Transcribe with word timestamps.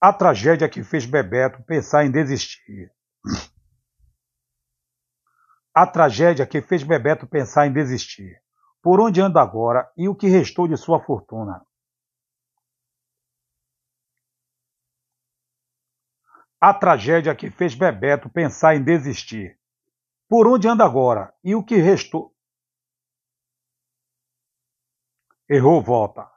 A 0.00 0.12
tragédia 0.12 0.68
que 0.68 0.82
fez 0.82 1.06
Bebeto 1.06 1.62
pensar 1.62 2.04
em 2.04 2.10
desistir. 2.10 2.92
A 5.72 5.86
tragédia 5.86 6.46
que 6.46 6.60
fez 6.60 6.82
Bebeto 6.82 7.26
pensar 7.26 7.66
em 7.66 7.72
desistir. 7.72 8.42
Por 8.82 9.00
onde 9.00 9.20
anda 9.20 9.40
agora 9.40 9.90
e 9.96 10.08
o 10.08 10.14
que 10.14 10.26
restou 10.26 10.68
de 10.68 10.76
sua 10.76 11.00
fortuna? 11.00 11.64
A 16.60 16.74
tragédia 16.74 17.34
que 17.34 17.50
fez 17.50 17.74
Bebeto 17.74 18.28
pensar 18.28 18.74
em 18.74 18.82
desistir. 18.82 19.58
Por 20.28 20.46
onde 20.46 20.66
anda 20.66 20.84
agora 20.84 21.32
e 21.44 21.54
o 21.54 21.62
que 21.62 21.76
restou? 21.76 22.33
Errou, 25.48 25.80
volta. 25.82 26.30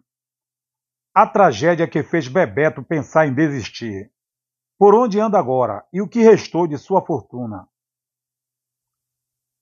A 1.15 1.27
tragédia 1.27 1.87
que 1.87 2.03
fez 2.03 2.27
Bebeto 2.27 2.83
pensar 2.83 3.29
em 3.29 3.33
desistir. 3.33 4.11
Por 4.77 4.93
onde 4.93 5.21
anda 5.21 5.39
agora 5.39 5.85
e 5.93 6.03
o 6.03 6.09
que 6.09 6.21
restou 6.21 6.67
de 6.67 6.77
sua 6.77 7.07
fortuna? 7.07 7.69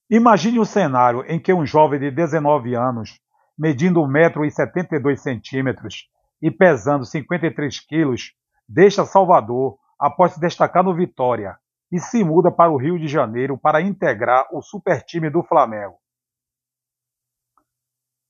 Imagine 0.08 0.58
um 0.58 0.64
cenário 0.64 1.22
em 1.26 1.38
que 1.38 1.52
um 1.52 1.66
jovem 1.66 2.00
de 2.00 2.10
19 2.10 2.74
anos, 2.74 3.20
medindo 3.58 4.00
1,72m 4.00 6.06
e 6.40 6.50
pesando 6.50 7.04
53 7.04 7.78
quilos, 7.80 8.32
deixa 8.66 9.04
Salvador 9.04 9.78
após 9.98 10.32
se 10.32 10.40
destacar 10.40 10.82
no 10.82 10.96
Vitória 10.96 11.58
e 11.92 12.00
se 12.00 12.24
muda 12.24 12.50
para 12.50 12.72
o 12.72 12.78
Rio 12.78 12.98
de 12.98 13.06
Janeiro 13.06 13.58
para 13.58 13.82
integrar 13.82 14.46
o 14.50 14.62
supertime 14.62 15.28
do 15.28 15.42
Flamengo. 15.42 16.02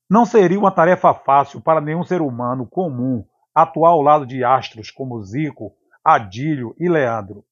Não 0.09 0.27
seria 0.27 0.59
uma 0.59 0.71
tarefa 0.71 1.15
fácil 1.15 1.61
para 1.61 1.81
nenhum 1.81 2.05
ser 2.05 2.21
humano 2.21 2.67
comum 2.67 3.25
atuar 3.55 3.91
ao 3.91 4.03
lado 4.03 4.27
de 4.27 4.45
astros 4.45 4.91
como 4.91 5.23
Zico, 5.23 5.73
Adílio 6.05 6.75
e 6.79 6.89
Leandro. 6.89 7.45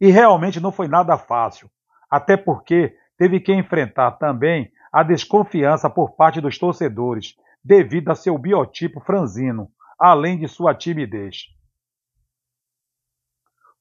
E 0.00 0.10
realmente 0.10 0.60
não 0.60 0.70
foi 0.70 0.88
nada 0.88 1.16
fácil, 1.16 1.70
até 2.10 2.36
porque 2.36 2.96
teve 3.16 3.40
que 3.40 3.54
enfrentar 3.54 4.12
também 4.12 4.70
a 4.92 5.02
desconfiança 5.02 5.88
por 5.88 6.12
parte 6.12 6.40
dos 6.40 6.58
torcedores, 6.58 7.36
devido 7.64 8.10
a 8.10 8.14
seu 8.14 8.36
biotipo 8.36 9.00
franzino, 9.00 9.70
além 9.98 10.38
de 10.38 10.46
sua 10.48 10.74
timidez. 10.74 11.46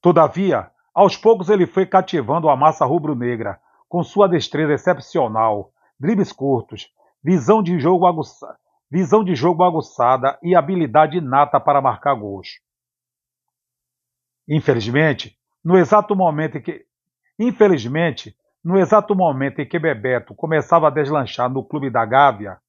Todavia, 0.01 0.71
aos 0.93 1.17
poucos 1.17 1.49
ele 1.49 1.67
foi 1.67 1.85
cativando 1.85 2.47
a 2.47 2.55
massa 2.55 2.85
rubro-negra, 2.85 3.59
com 3.89 4.03
sua 4.03 4.27
destreza 4.27 4.73
excepcional, 4.73 5.71
dribles 5.99 6.31
curtos, 6.31 6.89
visão 7.25 7.63
de 7.63 7.79
jogo 7.79 8.05
aguçada, 8.05 8.55
visão 8.89 9.23
de 9.23 9.33
jogo 9.33 9.63
aguçada 9.63 10.37
e 10.43 10.55
habilidade 10.55 11.17
inata 11.17 11.59
para 11.59 11.81
marcar 11.81 12.13
gols. 12.13 12.59
Infelizmente, 14.47 15.35
no 15.63 15.75
exato 15.75 16.15
momento 16.15 16.59
em 16.59 16.61
que 16.61 16.85
infelizmente, 17.39 18.37
no 18.63 18.77
exato 18.77 19.15
momento 19.15 19.59
em 19.59 19.67
que 19.67 19.79
Bebeto 19.79 20.35
começava 20.35 20.87
a 20.87 20.91
deslanchar 20.91 21.49
no 21.49 21.63
clube 21.65 21.89
da 21.89 22.05
Gávea, 22.05 22.59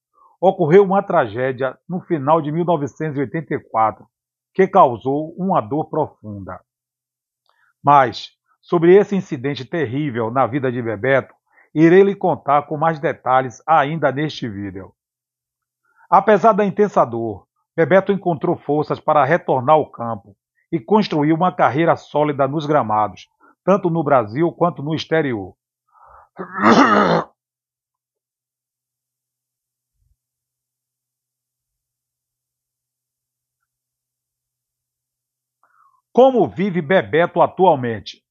ocorreu 0.41 0.83
uma 0.83 1.03
tragédia 1.03 1.77
no 1.87 2.01
final 2.01 2.41
de 2.41 2.51
1984 2.51 4.07
que 4.55 4.67
causou 4.67 5.35
uma 5.37 5.61
dor 5.61 5.85
profunda. 5.87 6.59
Mas, 7.83 8.31
sobre 8.59 8.95
esse 8.95 9.15
incidente 9.15 9.63
terrível 9.63 10.31
na 10.31 10.47
vida 10.47 10.71
de 10.71 10.81
Bebeto, 10.81 11.36
irei 11.85 12.01
lhe 12.01 12.15
contar 12.15 12.63
com 12.63 12.75
mais 12.75 12.99
detalhes 12.99 13.61
ainda 13.67 14.11
neste 14.11 14.49
vídeo. 14.49 14.91
Apesar 16.09 16.53
da 16.53 16.65
intensa 16.65 17.05
dor, 17.05 17.45
Bebeto 17.75 18.11
encontrou 18.11 18.57
forças 18.57 18.99
para 18.99 19.23
retornar 19.23 19.75
ao 19.75 19.91
campo 19.91 20.35
e 20.71 20.79
construir 20.79 21.33
uma 21.33 21.51
carreira 21.51 21.95
sólida 21.95 22.47
nos 22.47 22.65
gramados, 22.65 23.27
tanto 23.63 23.91
no 23.91 24.03
Brasil 24.03 24.51
quanto 24.51 24.81
no 24.81 24.95
exterior. 24.95 25.53
Como 36.11 36.47
vive 36.47 36.81
Bebeto 36.81 37.39
atualmente? 37.39 38.26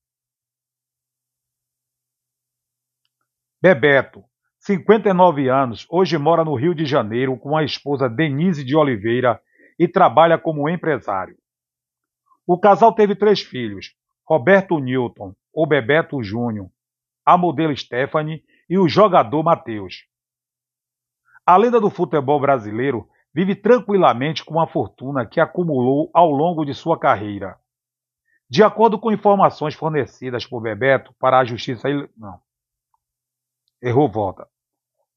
Bebeto, 3.67 4.23
59 4.61 5.49
anos, 5.49 5.89
hoje 5.91 6.17
mora 6.17 6.45
no 6.45 6.55
Rio 6.55 6.73
de 6.73 6.87
Janeiro 6.87 7.37
com 7.37 7.57
a 7.57 7.65
esposa 7.65 8.09
Denise 8.09 8.65
de 8.65 8.77
Oliveira 8.77 9.43
e 9.77 9.89
trabalha 9.89 10.39
como 10.39 10.69
empresário. 10.69 11.37
O 12.47 12.61
casal 12.61 12.95
teve 12.95 13.17
três 13.17 13.41
filhos, 13.41 13.93
Roberto 14.25 14.79
Newton, 14.79 15.35
o 15.53 15.67
Bebeto 15.67 16.23
Júnior, 16.23 16.71
a 17.25 17.37
modelo 17.37 17.77
Stephanie 17.77 18.45
e 18.71 18.79
o 18.79 18.89
jogador 18.89 19.43
Matheus. 19.43 20.07
A 21.45 21.57
lenda 21.57 21.81
do 21.81 21.91
futebol 21.91 22.39
brasileiro 22.39 23.09
vive 23.35 23.57
tranquilamente 23.57 24.45
com 24.45 24.61
a 24.61 24.69
fortuna 24.69 25.27
que 25.27 25.41
acumulou 25.41 26.09
ao 26.15 26.31
longo 26.31 26.65
de 26.65 26.73
sua 26.73 26.97
carreira. 26.97 27.59
De 28.49 28.63
acordo 28.63 28.97
com 28.97 29.11
informações 29.11 29.75
fornecidas 29.75 30.47
por 30.47 30.61
Bebeto 30.61 31.13
para 31.19 31.41
a 31.41 31.45
Justiça. 31.45 31.89
Não. 32.17 32.46
Errou, 33.83 34.11
volta. 34.11 34.49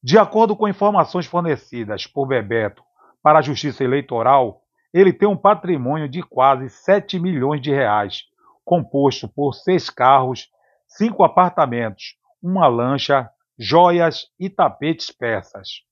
De 0.02 0.18
acordo 0.18 0.56
com 0.56 0.68
informações 0.68 1.25
fornecidas 1.25 2.08
por 2.08 2.28
Bebeto 2.28 2.84
para 3.22 3.40
a 3.40 3.42
Justiça 3.42 3.84
Eleitoral, 3.84 4.62
ele 4.94 5.14
tem 5.14 5.28
um 5.28 5.38
patrimônio 5.38 6.09
de 6.09 6.24
quase 6.24 6.69
7 6.69 7.19
milhões 7.19 7.62
de 7.62 7.72
reais, 7.72 8.24
composto 8.66 9.28
por 9.28 9.53
seis 9.53 9.90
carros, 9.90 10.50
cinco 10.88 11.24
apartamentos, 11.24 12.16
uma 12.42 12.68
lancha, 12.68 13.30
joias 13.58 14.28
e 14.40 14.50
tapetes 14.50 15.12
persas. 15.12 15.84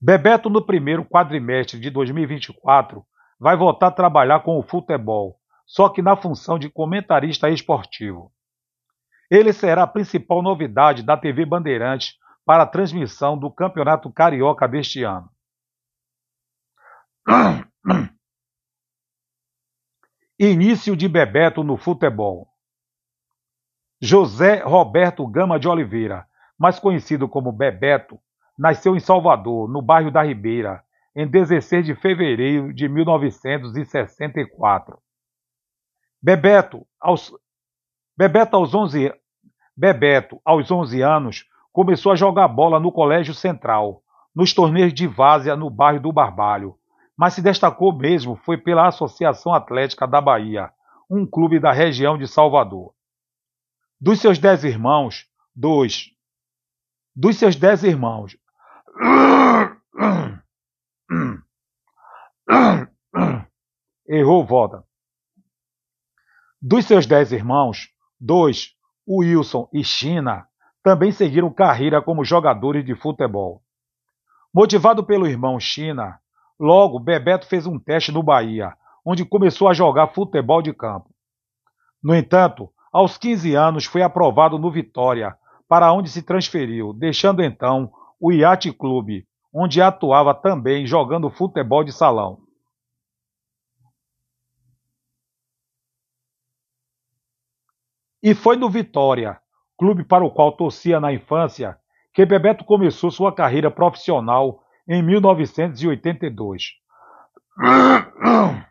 Bebeto, 0.00 0.48
no 0.48 0.64
primeiro 0.64 1.04
quadrimestre 1.04 1.80
de 1.80 1.90
2024, 1.90 3.04
vai 3.38 3.56
voltar 3.56 3.88
a 3.88 3.92
trabalhar 3.92 4.40
com 4.40 4.58
o 4.58 4.62
futebol, 4.62 5.38
só 5.66 5.88
que 5.88 6.00
na 6.00 6.16
função 6.16 6.58
de 6.58 6.70
comentarista 6.70 7.50
esportivo. 7.50 8.32
Ele 9.30 9.52
será 9.52 9.82
a 9.82 9.86
principal 9.86 10.42
novidade 10.42 11.02
da 11.02 11.16
TV 11.16 11.44
Bandeirantes 11.44 12.16
para 12.44 12.62
a 12.62 12.66
transmissão 12.66 13.38
do 13.38 13.50
Campeonato 13.50 14.10
Carioca 14.10 14.66
deste 14.66 15.02
ano. 15.02 15.30
Início 20.38 20.96
de 20.96 21.08
Bebeto 21.08 21.62
no 21.62 21.76
futebol. 21.76 22.48
José 24.00 24.62
Roberto 24.62 25.26
Gama 25.26 25.58
de 25.58 25.68
Oliveira, 25.68 26.26
mais 26.56 26.78
conhecido 26.78 27.28
como 27.28 27.52
Bebeto, 27.52 28.18
nasceu 28.56 28.96
em 28.96 29.00
Salvador, 29.00 29.68
no 29.68 29.82
bairro 29.82 30.10
da 30.10 30.22
Ribeira, 30.22 30.82
em 31.14 31.26
16 31.26 31.84
de 31.84 31.94
fevereiro 31.94 32.72
de 32.72 32.88
1964. 32.88 34.98
Bebeto, 36.22 36.86
aos, 37.00 37.32
Bebeto, 38.18 38.56
aos 38.56 38.74
11, 38.74 39.14
Bebeto, 39.76 40.40
aos 40.44 40.68
11 40.68 41.00
anos, 41.02 41.44
começou 41.72 42.10
a 42.10 42.16
jogar 42.16 42.48
bola 42.48 42.80
no 42.80 42.90
Colégio 42.90 43.32
Central, 43.32 44.02
nos 44.34 44.52
torneios 44.52 44.92
de 44.92 45.06
várzea 45.06 45.54
no 45.54 45.70
bairro 45.70 46.00
do 46.00 46.12
Barbalho, 46.12 46.76
mas 47.16 47.34
se 47.34 47.40
destacou 47.40 47.96
mesmo 47.96 48.34
foi 48.34 48.58
pela 48.58 48.88
Associação 48.88 49.54
Atlética 49.54 50.04
da 50.04 50.20
Bahia, 50.20 50.68
um 51.08 51.24
clube 51.24 51.60
da 51.60 51.70
região 51.70 52.18
de 52.18 52.26
Salvador. 52.26 52.92
Dos 54.00 54.20
seus 54.20 54.36
dez 54.36 54.64
irmãos, 54.64 55.28
dois. 55.54 56.10
Dos 57.14 57.36
seus 57.36 57.54
dez 57.54 57.84
irmãos. 57.84 58.36
Errou, 64.08 64.44
volta. 64.44 64.82
Dos 66.60 66.84
seus 66.84 67.06
dez 67.06 67.30
irmãos, 67.30 67.96
dois, 68.20 68.74
Wilson 69.08 69.68
e 69.72 69.82
China, 69.82 70.46
também 70.82 71.12
seguiram 71.12 71.52
carreira 71.52 72.00
como 72.02 72.24
jogadores 72.24 72.84
de 72.84 72.94
futebol. 72.94 73.62
Motivado 74.52 75.04
pelo 75.04 75.26
irmão 75.26 75.58
China, 75.60 76.18
logo 76.58 76.98
Bebeto 76.98 77.46
fez 77.46 77.66
um 77.66 77.78
teste 77.78 78.10
no 78.12 78.22
Bahia, 78.22 78.74
onde 79.04 79.24
começou 79.24 79.68
a 79.68 79.74
jogar 79.74 80.08
futebol 80.08 80.60
de 80.62 80.72
campo. 80.72 81.10
No 82.02 82.14
entanto, 82.14 82.70
aos 82.92 83.18
15 83.18 83.54
anos 83.54 83.84
foi 83.84 84.02
aprovado 84.02 84.58
no 84.58 84.70
Vitória, 84.70 85.36
para 85.68 85.92
onde 85.92 86.08
se 86.08 86.22
transferiu, 86.22 86.92
deixando 86.92 87.42
então 87.42 87.90
o 88.18 88.32
Iate 88.32 88.72
Clube, 88.72 89.26
onde 89.52 89.82
atuava 89.82 90.34
também 90.34 90.86
jogando 90.86 91.30
futebol 91.30 91.84
de 91.84 91.92
salão. 91.92 92.38
E 98.22 98.34
foi 98.34 98.56
no 98.56 98.68
Vitória, 98.68 99.40
clube 99.78 100.04
para 100.04 100.24
o 100.24 100.30
qual 100.30 100.52
torcia 100.52 100.98
na 100.98 101.12
infância, 101.12 101.78
que 102.12 102.26
Bebeto 102.26 102.64
começou 102.64 103.10
sua 103.10 103.32
carreira 103.32 103.70
profissional 103.70 104.60
em 104.88 105.02
1982. 105.02 106.72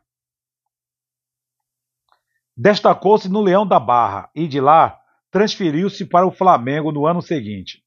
Destacou-se 2.57 3.29
no 3.29 3.41
Leão 3.41 3.65
da 3.65 3.79
Barra 3.79 4.29
e 4.35 4.47
de 4.47 4.59
lá 4.59 4.99
transferiu-se 5.31 6.05
para 6.05 6.25
o 6.25 6.31
Flamengo 6.31 6.91
no 6.91 7.05
ano 7.05 7.21
seguinte. 7.21 7.83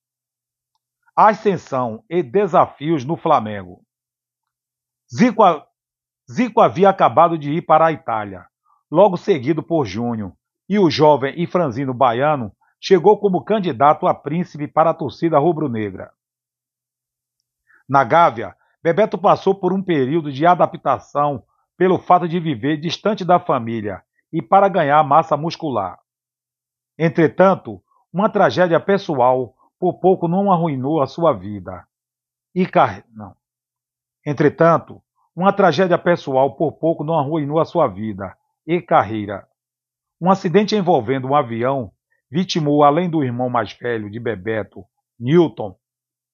Ascensão 1.15 2.05
e 2.09 2.23
desafios 2.23 3.05
no 3.05 3.17
Flamengo. 3.17 3.85
Zico, 5.13 5.43
Zico 6.31 6.61
havia 6.61 6.89
acabado 6.89 7.37
de 7.37 7.51
ir 7.53 7.63
para 7.63 7.87
a 7.87 7.93
Itália, 7.93 8.47
logo 8.91 9.17
seguido 9.17 9.63
por 9.63 9.85
Júnior, 9.85 10.33
e 10.71 10.79
o 10.79 10.89
jovem 10.89 11.35
e 11.37 11.49
franzino 11.49 11.93
baiano 11.93 12.53
chegou 12.81 13.19
como 13.19 13.43
candidato 13.43 14.07
a 14.07 14.15
príncipe 14.15 14.69
para 14.69 14.91
a 14.91 14.95
torcida 14.95 15.37
rubro-negra. 15.37 16.13
Na 17.89 18.05
Gávea, 18.05 18.57
Bebeto 18.81 19.19
passou 19.19 19.53
por 19.53 19.73
um 19.73 19.83
período 19.83 20.31
de 20.33 20.47
adaptação 20.47 21.43
pelo 21.77 21.99
fato 21.99 22.29
de 22.29 22.39
viver 22.39 22.77
distante 22.77 23.25
da 23.25 23.41
família 23.41 24.01
e 24.33 24.41
para 24.41 24.69
ganhar 24.69 25.03
massa 25.03 25.37
muscular. 25.37 25.99
Entretanto, 26.97 27.83
uma 28.13 28.31
tragédia 28.31 28.79
pessoal 28.79 29.57
por 29.77 29.95
pouco 29.95 30.29
não 30.29 30.53
arruinou 30.53 31.03
a 31.03 31.07
sua 31.09 31.33
vida. 31.33 31.85
E 32.55 32.65
car... 32.65 33.03
não. 33.13 33.35
Entretanto, 34.25 35.03
uma 35.35 35.53
tragédia 35.53 35.99
pessoal 35.99 36.55
por 36.55 36.75
pouco 36.75 37.03
não 37.03 37.19
arruinou 37.19 37.59
a 37.59 37.65
sua 37.65 37.89
vida 37.89 38.37
e 38.65 38.81
carreira. 38.81 39.50
Um 40.21 40.31
acidente 40.31 40.77
envolvendo 40.77 41.29
um 41.29 41.35
avião 41.35 41.93
vitimou, 42.31 42.85
além 42.85 43.09
do 43.09 43.25
irmão 43.25 43.49
mais 43.49 43.73
velho 43.73 44.11
de 44.11 44.21
Bebeto, 44.21 44.85
Newton, 45.19 45.75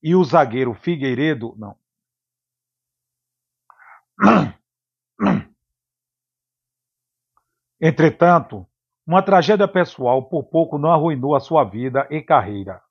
e 0.02 0.14
o 0.14 0.24
zagueiro 0.24 0.74
Figueiredo, 0.74 1.54
não. 1.56 1.76
Entretanto, 7.80 8.66
uma 9.06 9.22
tragédia 9.22 9.68
pessoal 9.68 10.28
por 10.28 10.44
pouco 10.44 10.76
não 10.78 10.90
arruinou 10.90 11.36
a 11.36 11.40
sua 11.40 11.62
vida 11.62 12.06
e 12.10 12.20
carreira. 12.20 12.82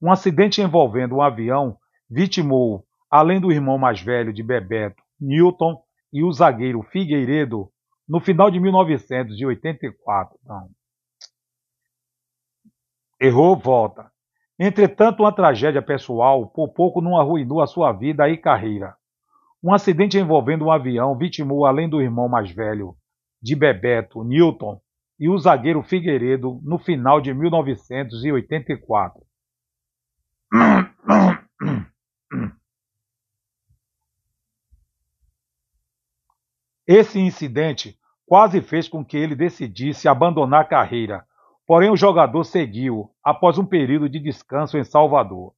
Um 0.00 0.10
acidente 0.10 0.62
envolvendo 0.62 1.16
um 1.16 1.22
avião 1.22 1.76
vitimou, 2.08 2.86
além 3.10 3.38
do 3.40 3.52
irmão 3.52 3.76
mais 3.76 4.00
velho 4.00 4.32
de 4.32 4.42
Bebeto, 4.42 5.02
Newton, 5.20 5.82
e 6.12 6.24
o 6.24 6.32
zagueiro 6.32 6.82
Figueiredo, 6.82 7.70
no 8.10 8.20
final 8.20 8.50
de 8.50 8.58
1984. 8.58 10.36
Não. 10.44 10.68
Errou, 13.20 13.56
volta. 13.56 14.10
Entretanto, 14.58 15.20
uma 15.22 15.32
tragédia 15.32 15.80
pessoal 15.80 16.48
por 16.48 16.70
pouco 16.70 17.00
não 17.00 17.16
arruinou 17.16 17.62
a 17.62 17.68
sua 17.68 17.92
vida 17.92 18.28
e 18.28 18.36
carreira. 18.36 18.96
Um 19.62 19.72
acidente 19.72 20.18
envolvendo 20.18 20.64
um 20.64 20.72
avião 20.72 21.16
vitimou, 21.16 21.64
além 21.64 21.88
do 21.88 22.02
irmão 22.02 22.28
mais 22.28 22.50
velho 22.50 22.96
de 23.40 23.54
Bebeto, 23.54 24.24
Newton, 24.24 24.80
e 25.16 25.28
o 25.28 25.38
zagueiro 25.38 25.80
Figueiredo 25.84 26.60
no 26.64 26.80
final 26.80 27.20
de 27.20 27.32
1984. 27.32 29.22
Esse 36.88 37.20
incidente 37.20 37.99
quase 38.30 38.62
fez 38.62 38.88
com 38.88 39.04
que 39.04 39.16
ele 39.16 39.34
decidisse 39.34 40.06
abandonar 40.06 40.60
a 40.60 40.64
carreira, 40.64 41.26
porém 41.66 41.90
o 41.90 41.96
jogador 41.96 42.44
seguiu 42.44 43.10
após 43.24 43.58
um 43.58 43.66
período 43.66 44.08
de 44.08 44.20
descanso 44.20 44.78
em 44.78 44.84
Salvador. 44.84 45.52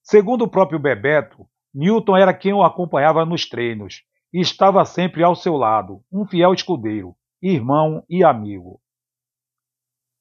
Segundo 0.00 0.42
o 0.42 0.48
próprio 0.48 0.78
Bebeto, 0.78 1.44
Newton 1.74 2.16
era 2.16 2.32
quem 2.32 2.52
o 2.52 2.62
acompanhava 2.62 3.24
nos 3.24 3.48
treinos 3.48 4.04
e 4.32 4.40
estava 4.40 4.84
sempre 4.84 5.24
ao 5.24 5.34
seu 5.34 5.56
lado, 5.56 6.00
um 6.12 6.24
fiel 6.24 6.54
escudeiro, 6.54 7.16
irmão 7.42 8.04
e 8.08 8.22
amigo. 8.22 8.80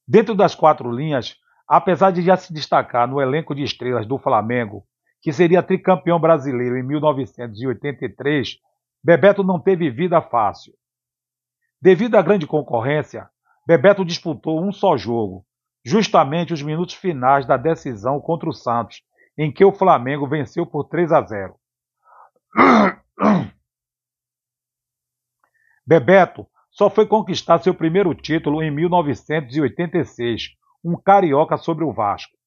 Dentro 0.07 0.33
das 0.33 0.55
quatro 0.55 0.91
linhas, 0.91 1.37
apesar 1.67 2.09
de 2.09 2.23
já 2.23 2.35
se 2.35 2.51
destacar 2.51 3.07
no 3.07 3.21
elenco 3.21 3.53
de 3.53 3.61
estrelas 3.61 4.07
do 4.07 4.17
Flamengo, 4.17 4.83
que 5.21 5.31
seria 5.31 5.61
tricampeão 5.61 6.19
brasileiro 6.19 6.75
em 6.79 6.83
1983, 6.83 8.57
Bebeto 9.03 9.43
não 9.43 9.59
teve 9.59 9.91
vida 9.91 10.19
fácil. 10.19 10.73
Devido 11.83 12.15
à 12.15 12.21
grande 12.21 12.47
concorrência, 12.47 13.29
Bebeto 13.67 14.05
disputou 14.05 14.63
um 14.63 14.71
só 14.71 14.95
jogo, 14.95 15.45
justamente 15.83 16.53
os 16.53 16.61
minutos 16.61 16.95
finais 16.95 17.45
da 17.45 17.57
decisão 17.57 18.21
contra 18.21 18.47
o 18.47 18.53
Santos, 18.53 19.01
em 19.37 19.51
que 19.51 19.65
o 19.65 19.73
Flamengo 19.73 20.25
venceu 20.25 20.65
por 20.65 20.85
3 20.85 21.11
a 21.11 21.21
0. 21.21 21.59
Bebeto 25.85 26.47
só 26.71 26.89
foi 26.89 27.05
conquistar 27.05 27.59
seu 27.59 27.75
primeiro 27.75 28.15
título 28.15 28.63
em 28.63 28.71
1986, 28.71 30.51
um 30.85 30.95
carioca 30.95 31.57
sobre 31.57 31.83
o 31.83 31.91
Vasco. 31.91 32.37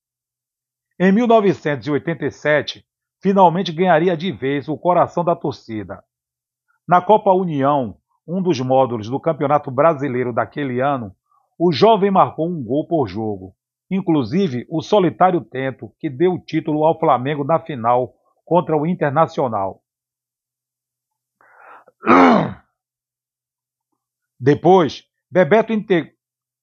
Em 0.98 1.12
1987, 1.12 2.86
finalmente 3.22 3.70
ganharia 3.70 4.16
de 4.16 4.32
vez 4.32 4.66
o 4.66 4.78
coração 4.78 5.22
da 5.22 5.36
torcida. 5.36 6.02
Na 6.88 7.02
Copa 7.02 7.30
União, 7.34 7.98
um 8.26 8.43
dos 8.43 8.61
módulos 8.61 9.08
do 9.08 9.20
Campeonato 9.20 9.70
Brasileiro 9.70 10.32
daquele 10.32 10.81
ano, 10.81 11.14
o 11.58 11.73
jovem 11.73 12.11
marcou 12.11 12.49
um 12.49 12.62
gol 12.62 12.87
por 12.87 13.06
jogo, 13.06 13.55
inclusive 13.90 14.67
o 14.69 14.82
solitário 14.82 15.40
tento 15.40 15.93
que 15.99 16.11
deu 16.11 16.34
o 16.34 16.40
título 16.40 16.84
ao 16.84 16.99
Flamengo 16.99 17.44
na 17.44 17.61
final 17.61 18.14
contra 18.44 18.76
o 18.76 18.87
Internacional. 18.87 19.82
Depois, 24.38 25.05
Bebeto, 25.31 25.73
integ... 25.73 26.12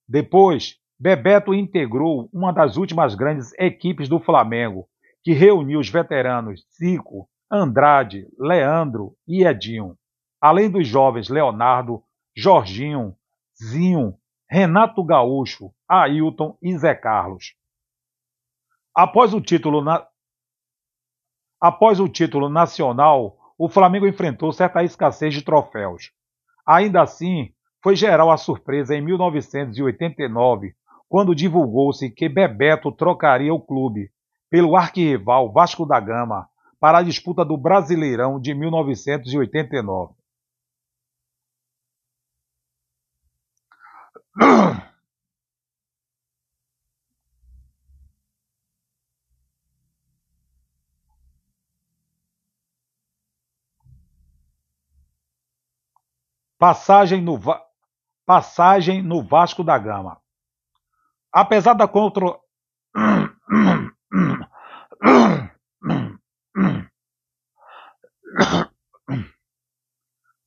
Depois, 0.06 0.78
Bebeto 0.98 1.52
integrou 1.54 2.28
uma 2.32 2.52
das 2.52 2.76
últimas 2.76 3.14
grandes 3.14 3.52
equipes 3.58 4.08
do 4.08 4.20
Flamengo, 4.20 4.86
que 5.22 5.32
reuniu 5.32 5.80
os 5.80 5.88
veteranos 5.88 6.64
Zico, 6.78 7.28
Andrade, 7.50 8.28
Leandro 8.38 9.16
e 9.26 9.44
Edinho, 9.44 9.96
além 10.44 10.68
dos 10.68 10.86
jovens 10.86 11.30
Leonardo, 11.30 12.02
Jorginho, 12.36 13.16
Zinho, 13.58 14.14
Renato 14.46 15.02
Gaúcho, 15.02 15.72
Ailton 15.88 16.58
e 16.60 16.76
Zé 16.76 16.94
Carlos. 16.94 17.54
Após 18.94 19.32
o 19.32 19.40
título, 19.40 19.82
na... 19.82 20.06
Após 21.58 21.98
o 21.98 22.06
título 22.06 22.50
nacional, 22.50 23.54
o 23.56 23.70
Flamengo 23.70 24.06
enfrentou 24.06 24.52
certa 24.52 24.84
escassez 24.84 25.32
de 25.32 25.40
troféus. 25.40 26.10
Ainda 26.66 27.00
assim, 27.00 27.54
foi 27.82 27.96
geral 27.96 28.30
a 28.30 28.36
surpresa 28.36 28.94
em 28.94 29.00
1989, 29.00 30.74
quando 31.08 31.34
divulgou-se 31.34 32.10
que 32.10 32.28
Bebeto 32.28 32.92
trocaria 32.92 33.54
o 33.54 33.58
clube 33.58 34.10
pelo 34.50 34.76
arquirrival 34.76 35.50
Vasco 35.50 35.86
da 35.86 35.98
Gama 35.98 36.46
para 36.78 36.98
a 36.98 37.02
disputa 37.02 37.42
do 37.46 37.56
Brasileirão 37.56 38.38
de 38.38 38.52
1989. 38.52 40.22
Passagem 56.58 57.20
no, 57.20 57.38
passagem 58.24 59.02
no 59.02 59.22
Vasco 59.22 59.62
da 59.62 59.76
Gama. 59.78 60.18
Apesar 61.32 61.74
da 61.74 61.86
contro... 61.86 62.40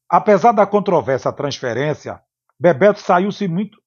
Apesar 0.09 0.53
da 0.53 0.65
controvérsia 0.65 1.33
transferência, 1.33 2.23
Bebeto 2.59 2.99
saiu-se 2.99 3.47
muito. 3.47 3.81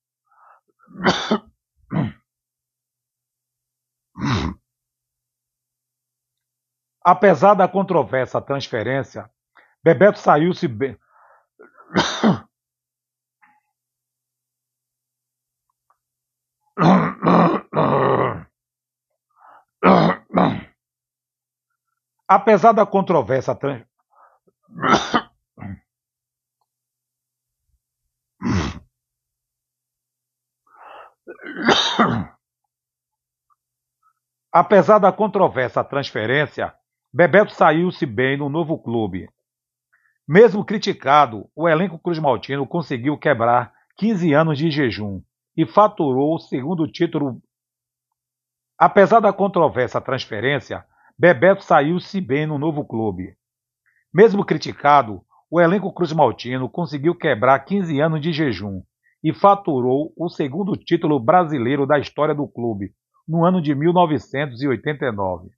Apesar 7.02 7.54
da 7.54 7.66
controvérsia 7.66 8.40
transferência, 8.40 9.28
Bebeto 9.82 10.18
saiu-se 10.18 10.68
bem. 10.68 10.98
Apesar 22.28 22.72
da 22.72 22.86
controvérsia 22.86 23.54
trans... 23.56 23.82
Apesar 34.52 34.98
da 34.98 35.12
controvérsia 35.12 35.84
transferência, 35.84 36.74
Bebeto 37.12 37.52
saiu-se 37.52 38.06
bem 38.06 38.36
no 38.36 38.48
novo 38.48 38.78
clube. 38.78 39.28
Mesmo 40.26 40.64
criticado, 40.64 41.48
o 41.54 41.68
elenco 41.68 41.98
Cruz 41.98 42.18
Maltino 42.18 42.66
conseguiu 42.66 43.18
quebrar 43.18 43.72
15 43.96 44.32
anos 44.32 44.58
de 44.58 44.70
jejum 44.70 45.22
e 45.56 45.66
faturou 45.66 46.34
o 46.36 46.38
segundo 46.38 46.86
título. 46.86 47.42
Apesar 48.78 49.20
da 49.20 49.32
controvérsia 49.32 50.00
transferência, 50.00 50.84
Bebeto 51.18 51.64
saiu-se 51.64 52.20
bem 52.20 52.46
no 52.46 52.58
novo 52.58 52.84
clube. 52.84 53.36
Mesmo 54.12 54.44
criticado, 54.44 55.22
o 55.50 55.60
elenco 55.60 55.92
Cruz 55.92 56.12
Maltino 56.12 56.68
conseguiu 56.68 57.14
quebrar 57.14 57.58
15 57.60 58.00
anos 58.00 58.20
de 58.20 58.32
jejum 58.32 58.82
e 59.22 59.32
faturou 59.32 60.12
o 60.16 60.28
segundo 60.28 60.76
título 60.76 61.20
brasileiro 61.20 61.86
da 61.86 61.98
história 61.98 62.34
do 62.34 62.48
clube, 62.48 62.94
no 63.26 63.44
ano 63.44 63.60
de 63.60 63.74
1989. 63.74 65.50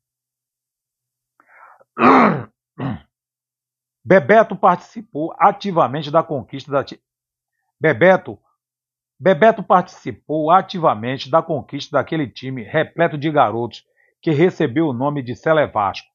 Bebeto 4.04 4.56
participou 4.56 5.32
ativamente 5.38 6.10
da 6.10 6.22
conquista 6.22 6.72
da 6.72 6.84
Bebeto 7.80 8.38
Bebeto 9.22 9.62
participou 9.62 10.50
ativamente 10.50 11.30
da 11.30 11.40
conquista 11.40 11.96
daquele 11.96 12.26
time 12.26 12.64
repleto 12.64 13.16
de 13.16 13.30
garotos 13.30 13.84
que 14.20 14.32
recebeu 14.32 14.88
o 14.88 14.92
nome 14.92 15.22
de 15.22 15.36
Celevasco. 15.36 16.08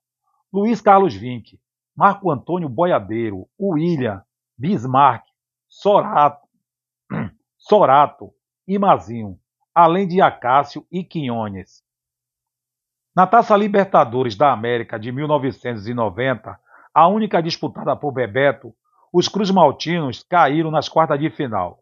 Luiz 0.51 0.81
Carlos 0.81 1.13
Vinck, 1.13 1.57
Marco 1.95 2.29
Antônio 2.29 2.67
Boiadeiro, 2.67 3.47
William, 3.57 4.21
Bismarck, 4.57 5.23
Sorato, 5.69 6.46
Sorato 7.67 8.31
e 8.65 8.79
Mazinho, 8.79 9.37
além 9.75 10.07
de 10.07 10.21
Acácio 10.21 10.87
e 10.89 11.03
Quinones. 11.03 11.83
Na 13.13 13.27
Taça 13.27 13.57
Libertadores 13.57 14.37
da 14.37 14.53
América 14.53 14.97
de 14.97 15.11
1990, 15.11 16.57
a 16.93 17.07
única 17.09 17.43
disputada 17.43 17.93
por 17.93 18.13
Bebeto, 18.13 18.73
os 19.11 19.27
Cruz 19.27 19.51
Maltinos 19.51 20.23
caíram 20.23 20.71
nas 20.71 20.87
quartas 20.87 21.19
de 21.19 21.29
final. 21.29 21.79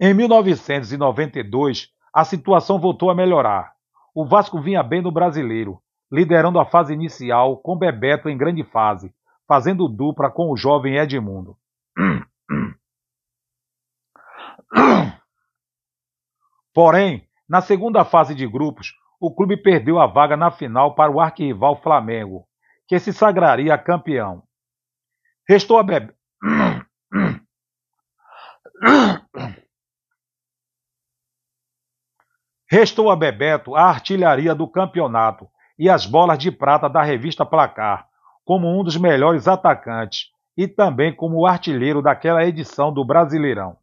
Em 0.00 0.12
1992, 0.12 1.90
a 2.12 2.24
situação 2.24 2.80
voltou 2.80 3.10
a 3.10 3.14
melhorar. 3.14 3.74
O 4.12 4.26
Vasco 4.26 4.60
vinha 4.60 4.82
bem 4.82 5.00
no 5.00 5.12
brasileiro, 5.12 5.80
liderando 6.10 6.58
a 6.58 6.66
fase 6.66 6.92
inicial 6.92 7.58
com 7.58 7.78
Bebeto 7.78 8.28
em 8.28 8.36
grande 8.36 8.64
fase, 8.64 9.14
fazendo 9.46 9.86
dupla 9.86 10.32
com 10.32 10.50
o 10.50 10.56
jovem 10.56 10.96
Edmundo. 10.96 11.56
Porém, 16.74 17.28
na 17.48 17.60
segunda 17.60 18.04
fase 18.04 18.34
de 18.34 18.46
grupos, 18.46 18.94
o 19.20 19.34
clube 19.34 19.56
perdeu 19.56 20.00
a 20.00 20.06
vaga 20.06 20.36
na 20.36 20.50
final 20.50 20.94
para 20.94 21.10
o 21.10 21.20
arquirrival 21.20 21.80
Flamengo, 21.80 22.46
que 22.86 22.98
se 22.98 23.12
sagraria 23.12 23.78
campeão. 23.78 24.42
Restou 25.48 25.78
a. 25.78 25.84
Restou 32.68 33.10
a 33.10 33.16
Bebeto 33.16 33.76
a 33.76 33.84
artilharia 33.84 34.54
do 34.54 34.66
campeonato 34.66 35.48
e 35.78 35.88
as 35.88 36.06
bolas 36.06 36.38
de 36.38 36.50
prata 36.50 36.88
da 36.88 37.02
revista 37.02 37.46
Placar, 37.46 38.08
como 38.44 38.68
um 38.68 38.82
dos 38.82 38.96
melhores 38.96 39.46
atacantes 39.46 40.32
e 40.56 40.66
também 40.66 41.14
como 41.14 41.46
artilheiro 41.46 42.02
daquela 42.02 42.44
edição 42.44 42.92
do 42.92 43.04
Brasileirão. 43.04 43.76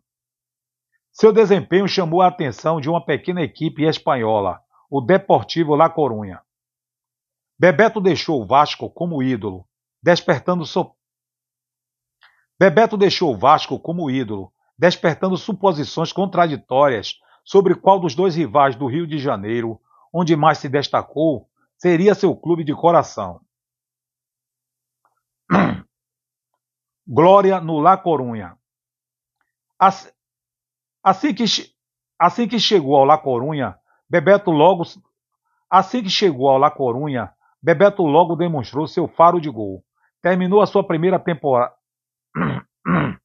Seu 1.11 1.33
desempenho 1.33 1.87
chamou 1.87 2.21
a 2.21 2.27
atenção 2.27 2.79
de 2.79 2.89
uma 2.89 3.03
pequena 3.03 3.41
equipe 3.41 3.83
espanhola, 3.83 4.61
o 4.89 5.01
Deportivo 5.01 5.75
La 5.75 5.89
Coruña. 5.89 6.41
Bebeto 7.59 7.99
deixou 7.99 8.41
o 8.41 8.45
Vasco 8.45 8.89
como 8.89 9.21
ídolo, 9.21 9.67
despertando 10.01 10.65
so... 10.65 10.95
Bebeto 12.57 12.97
deixou 12.97 13.33
o 13.33 13.37
Vasco 13.37 13.77
como 13.77 14.09
ídolo, 14.09 14.53
despertando 14.77 15.37
suposições 15.37 16.13
contraditórias 16.13 17.19
sobre 17.43 17.75
qual 17.75 17.99
dos 17.99 18.15
dois 18.15 18.35
rivais 18.35 18.75
do 18.75 18.87
Rio 18.87 19.05
de 19.05 19.19
Janeiro, 19.19 19.79
onde 20.13 20.35
mais 20.35 20.59
se 20.59 20.69
destacou, 20.69 21.49
seria 21.77 22.15
seu 22.15 22.35
clube 22.35 22.63
de 22.63 22.73
coração. 22.73 23.41
Glória 27.05 27.59
no 27.59 27.79
La 27.79 27.97
Coruña. 27.97 28.57
Assim 31.03 31.33
que, 31.33 31.45
assim 32.19 32.47
que 32.47 32.59
chegou 32.59 32.95
ao 32.95 33.05
La 33.05 33.17
Corunha, 33.17 33.75
Bebeto 34.09 34.51
logo 34.51 34.83
assim 35.69 36.03
que 36.03 36.09
chegou 36.09 36.49
ao 36.49 36.57
La 36.57 36.69
Corunha, 36.69 37.33
Bebeto 37.61 38.03
logo 38.03 38.35
demonstrou 38.35 38.85
seu 38.87 39.07
faro 39.07 39.39
de 39.39 39.49
gol. 39.49 39.85
Terminou 40.21 40.61
a 40.61 40.67
sua 40.67 40.85
primeira 40.85 41.17
temporada. 41.19 41.73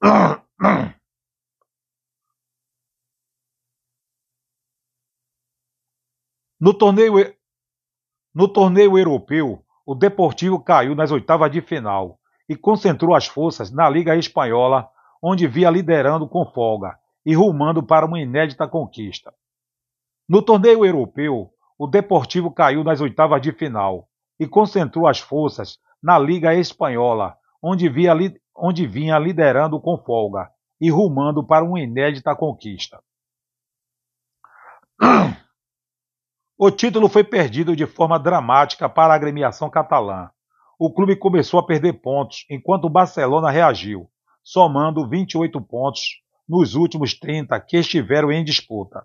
No 6.58 6.72
torneio, 6.72 7.14
no 8.34 8.48
torneio 8.48 8.96
europeu, 8.96 9.62
o 9.84 9.94
Deportivo 9.94 10.58
caiu 10.58 10.94
nas 10.94 11.10
oitavas 11.10 11.52
de 11.52 11.60
final 11.60 12.18
e 12.48 12.56
concentrou 12.56 13.14
as 13.14 13.26
forças 13.26 13.70
na 13.70 13.90
Liga 13.90 14.16
Espanhola, 14.16 14.88
onde 15.22 15.46
via 15.46 15.68
liderando 15.68 16.26
com 16.26 16.46
folga 16.46 16.98
e 17.26 17.34
rumando 17.34 17.82
para 17.82 18.06
uma 18.06 18.18
inédita 18.18 18.66
conquista. 18.66 19.34
No 20.26 20.40
torneio 20.40 20.84
europeu, 20.84 21.50
o 21.78 21.86
Deportivo 21.86 22.50
caiu 22.50 22.82
nas 22.82 23.02
oitavas 23.02 23.42
de 23.42 23.52
final 23.52 24.08
e 24.40 24.46
concentrou 24.46 25.06
as 25.06 25.20
forças 25.20 25.78
na 26.02 26.18
Liga 26.18 26.54
Espanhola, 26.54 27.36
onde, 27.62 27.86
via, 27.88 28.14
onde 28.56 28.86
vinha 28.86 29.18
liderando 29.18 29.78
com 29.78 29.98
folga 29.98 30.50
e 30.80 30.90
rumando 30.90 31.46
para 31.46 31.64
uma 31.64 31.80
inédita 31.80 32.34
conquista. 32.34 32.98
O 36.58 36.70
título 36.70 37.06
foi 37.06 37.22
perdido 37.22 37.76
de 37.76 37.86
forma 37.86 38.18
dramática 38.18 38.88
para 38.88 39.12
a 39.12 39.16
agremiação 39.16 39.68
catalã. 39.68 40.30
O 40.78 40.90
clube 40.90 41.14
começou 41.14 41.60
a 41.60 41.66
perder 41.66 42.00
pontos, 42.00 42.46
enquanto 42.48 42.86
o 42.86 42.90
Barcelona 42.90 43.50
reagiu, 43.50 44.08
somando 44.42 45.06
28 45.06 45.60
pontos 45.60 46.00
nos 46.48 46.74
últimos 46.74 47.12
30 47.12 47.60
que 47.60 47.76
estiveram 47.76 48.32
em 48.32 48.42
disputa. 48.42 49.04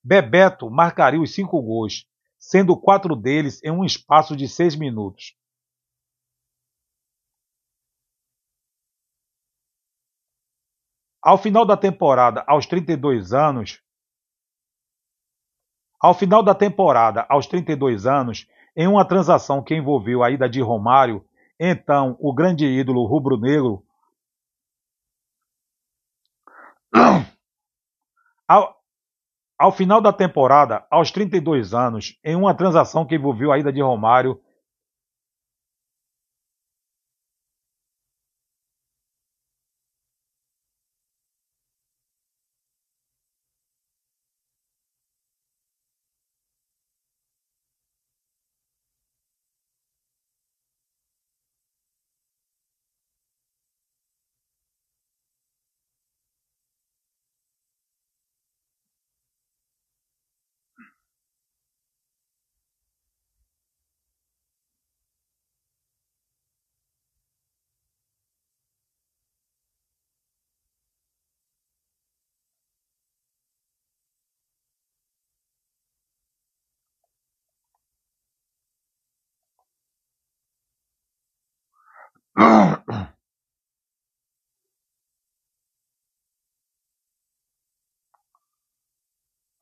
Bebeto 0.04 0.70
marcaria 0.70 1.20
os 1.20 1.34
cinco 1.34 1.60
gols, 1.62 2.06
sendo 2.38 2.78
quatro 2.78 3.16
deles 3.16 3.60
em 3.64 3.72
um 3.72 3.84
espaço 3.84 4.36
de 4.36 4.48
seis 4.48 4.76
minutos. 4.76 5.34
Ao 11.26 11.40
final 11.40 11.66
da 11.66 11.76
temporada, 11.76 12.44
aos 12.46 12.68
32 12.68 13.34
anos, 13.34 13.82
Ao 16.00 16.14
final 16.14 16.44
da 16.44 16.54
temporada, 16.54 17.26
aos 17.28 17.48
32 17.48 18.06
anos, 18.06 18.48
em 18.76 18.88
uma 18.88 19.04
transação 19.04 19.64
que 19.64 19.74
envolveu 19.74 20.22
a 20.24 20.30
ida 20.30 20.48
de 20.48 20.62
Romário, 20.62 21.26
então 21.60 22.16
o 22.20 22.32
grande 22.32 22.68
ídolo 22.68 23.08
rubro-negro, 23.08 23.84
ao, 28.48 28.80
ao 29.58 29.72
final 29.72 30.00
da 30.00 30.14
temporada, 30.14 30.86
aos 30.92 31.10
32 31.10 31.74
anos, 31.74 32.20
em 32.24 32.36
uma 32.36 32.54
transação 32.54 33.04
que 33.04 33.16
envolveu 33.16 33.52
a 33.52 33.58
ida 33.58 33.74
de 33.74 33.82
Romário, 33.82 34.40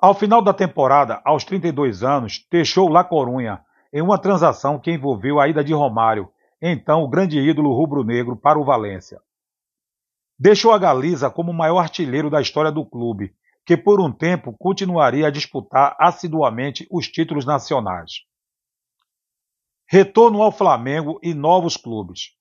Ao 0.03 0.13
final 0.13 0.41
da 0.41 0.53
temporada, 0.53 1.21
aos 1.23 1.45
32 1.45 2.03
anos, 2.03 2.45
deixou 2.51 2.89
La 2.89 3.05
Corunha 3.05 3.63
em 3.93 4.01
uma 4.01 4.17
transação 4.17 4.77
que 4.77 4.91
envolveu 4.91 5.39
a 5.39 5.47
ida 5.47 5.63
de 5.63 5.71
Romário, 5.71 6.29
então 6.61 7.03
o 7.03 7.07
grande 7.07 7.39
ídolo 7.39 7.73
rubro-negro, 7.73 8.35
para 8.35 8.59
o 8.59 8.65
Valência. 8.65 9.21
Deixou 10.37 10.73
a 10.73 10.77
Galiza 10.77 11.29
como 11.29 11.51
o 11.51 11.53
maior 11.53 11.79
artilheiro 11.79 12.29
da 12.29 12.41
história 12.41 12.69
do 12.69 12.85
clube, 12.85 13.33
que 13.65 13.77
por 13.77 14.01
um 14.01 14.11
tempo 14.11 14.53
continuaria 14.59 15.27
a 15.27 15.31
disputar 15.31 15.95
assiduamente 15.97 16.85
os 16.91 17.07
títulos 17.07 17.45
nacionais. 17.45 18.25
Retorno 19.87 20.43
ao 20.43 20.51
Flamengo 20.51 21.17
e 21.23 21.33
novos 21.33 21.77
clubes. 21.77 22.31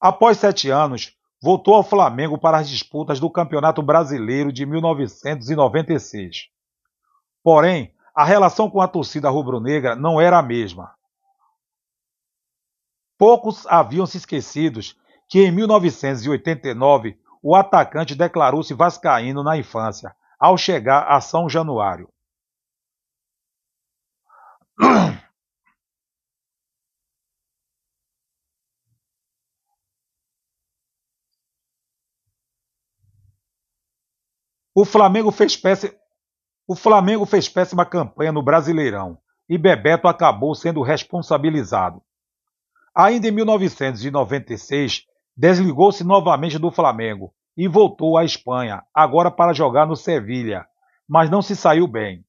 Após 0.00 0.38
sete 0.38 0.70
anos, 0.70 1.18
voltou 1.42 1.74
ao 1.74 1.82
Flamengo 1.82 2.38
para 2.38 2.58
as 2.58 2.70
disputas 2.70 3.18
do 3.18 3.28
Campeonato 3.28 3.82
Brasileiro 3.82 4.52
de 4.52 4.64
1996. 4.64 6.59
Porém, 7.42 7.94
a 8.14 8.24
relação 8.24 8.70
com 8.70 8.80
a 8.80 8.88
torcida 8.88 9.30
rubro-negra 9.30 9.96
não 9.96 10.20
era 10.20 10.38
a 10.38 10.42
mesma. 10.42 10.94
Poucos 13.16 13.66
haviam 13.66 14.06
se 14.06 14.16
esquecidos 14.16 14.96
que 15.28 15.40
em 15.40 15.52
1989 15.52 17.18
o 17.42 17.54
atacante 17.54 18.14
declarou-se 18.14 18.74
vascaíno 18.74 19.42
na 19.42 19.56
infância, 19.56 20.14
ao 20.38 20.56
chegar 20.58 21.06
a 21.08 21.20
São 21.20 21.48
Januário. 21.48 22.08
O 34.74 34.84
Flamengo 34.84 35.30
fez 35.30 35.56
o 36.70 36.76
Flamengo 36.76 37.26
fez 37.26 37.48
péssima 37.48 37.84
campanha 37.84 38.30
no 38.30 38.44
Brasileirão 38.44 39.18
e 39.48 39.58
Bebeto 39.58 40.06
acabou 40.06 40.54
sendo 40.54 40.82
responsabilizado. 40.82 42.00
Ainda 42.94 43.26
em 43.26 43.32
1996, 43.32 45.04
desligou-se 45.36 46.04
novamente 46.04 46.60
do 46.60 46.70
Flamengo 46.70 47.34
e 47.56 47.66
voltou 47.66 48.16
à 48.16 48.24
Espanha, 48.24 48.84
agora 48.94 49.32
para 49.32 49.52
jogar 49.52 49.84
no 49.84 49.96
Sevilha, 49.96 50.64
mas 51.08 51.28
não 51.28 51.42
se 51.42 51.56
saiu 51.56 51.88
bem. 51.88 52.24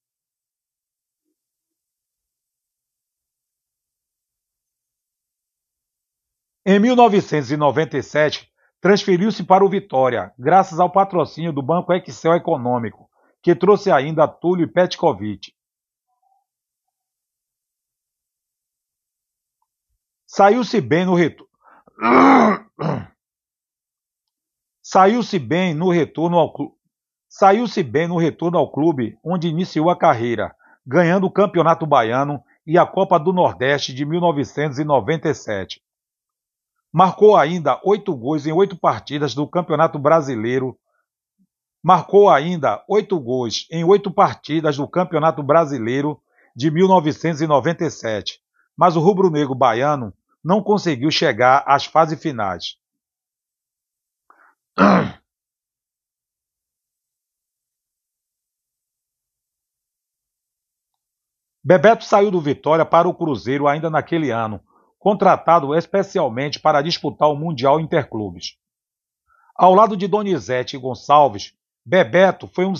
Em 6.65 6.79
1997, 6.79 8.51
transferiu-se 8.81 9.43
para 9.43 9.63
o 9.63 9.69
Vitória, 9.69 10.33
graças 10.35 10.79
ao 10.79 10.91
patrocínio 10.91 11.53
do 11.53 11.61
Banco 11.61 11.93
Excel 11.93 12.33
Econômico, 12.33 13.10
que 13.41 13.55
trouxe 13.55 13.91
ainda 13.91 14.27
Túlio 14.27 14.71
Petkovic. 14.71 15.53
Saiu-se 20.27 20.79
bem 20.79 21.05
no 21.05 21.13
retorno. 21.13 21.51
Saiu-se 24.81 25.37
bem 25.37 25.73
no 25.73 25.89
retorno 25.89 26.37
ao 26.37 26.53
clube. 26.53 26.75
Saiu-se 27.27 27.83
bem 27.83 28.07
no 28.07 28.17
retorno 28.17 28.57
ao 28.57 28.71
clube 28.71 29.17
onde 29.23 29.47
iniciou 29.47 29.89
a 29.89 29.97
carreira, 29.97 30.55
ganhando 30.85 31.25
o 31.25 31.31
Campeonato 31.31 31.85
Baiano 31.85 32.43
e 32.65 32.77
a 32.77 32.85
Copa 32.85 33.17
do 33.19 33.31
Nordeste 33.31 33.93
de 33.93 34.05
1997. 34.05 35.81
Marcou 36.91 37.37
ainda 37.37 37.79
oito 37.85 38.15
gols 38.15 38.45
em 38.45 38.51
oito 38.51 38.77
partidas 38.77 39.33
do 39.33 39.47
Campeonato 39.47 39.97
Brasileiro. 39.97 40.77
Marcou 41.83 42.29
ainda 42.29 42.83
oito 42.87 43.19
gols 43.19 43.67
em 43.71 43.83
oito 43.83 44.11
partidas 44.11 44.77
do 44.77 44.87
Campeonato 44.87 45.41
Brasileiro 45.41 46.21
de 46.55 46.69
1997, 46.69 48.39
mas 48.77 48.95
o 48.95 48.99
rubro-negro 48.99 49.55
baiano 49.55 50.13
não 50.43 50.61
conseguiu 50.61 51.09
chegar 51.09 51.63
às 51.65 51.85
fases 51.85 52.21
finais. 52.21 52.77
Bebeto 61.63 62.03
saiu 62.03 62.29
do 62.29 62.41
Vitória 62.41 62.85
para 62.85 63.07
o 63.07 63.13
Cruzeiro 63.13 63.67
ainda 63.67 63.89
naquele 63.89 64.29
ano, 64.29 64.59
contratado 64.99 65.73
especialmente 65.75 66.59
para 66.59 66.81
disputar 66.83 67.29
o 67.29 67.35
Mundial 67.35 67.79
Interclubes. 67.79 68.55
Ao 69.55 69.73
lado 69.73 69.97
de 69.97 70.07
Donizete 70.07 70.77
Gonçalves, 70.77 71.55
Bebeto 71.85 72.47
foi 72.47 72.65
um. 72.65 72.73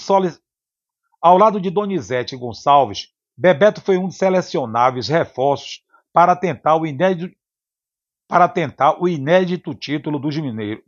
Ao 1.22 1.38
lado 1.38 1.60
de 1.60 1.70
Donizete 1.70 2.36
Gonçalves, 2.36 3.10
Bebeto 3.36 3.82
foi 3.82 3.98
um 3.98 4.08
dos 4.08 4.18
selecionáveis 4.18 5.08
reforços 5.08 5.84
para 6.14 6.36
tentar 6.36 6.76
o 6.76 6.86
inédito 6.86 7.36
para 8.28 8.48
tentar 8.48 9.02
o 9.02 9.10
inédito 9.10 9.76
título 9.76 10.18
dos 10.18 10.38
mineiros. 10.38 10.86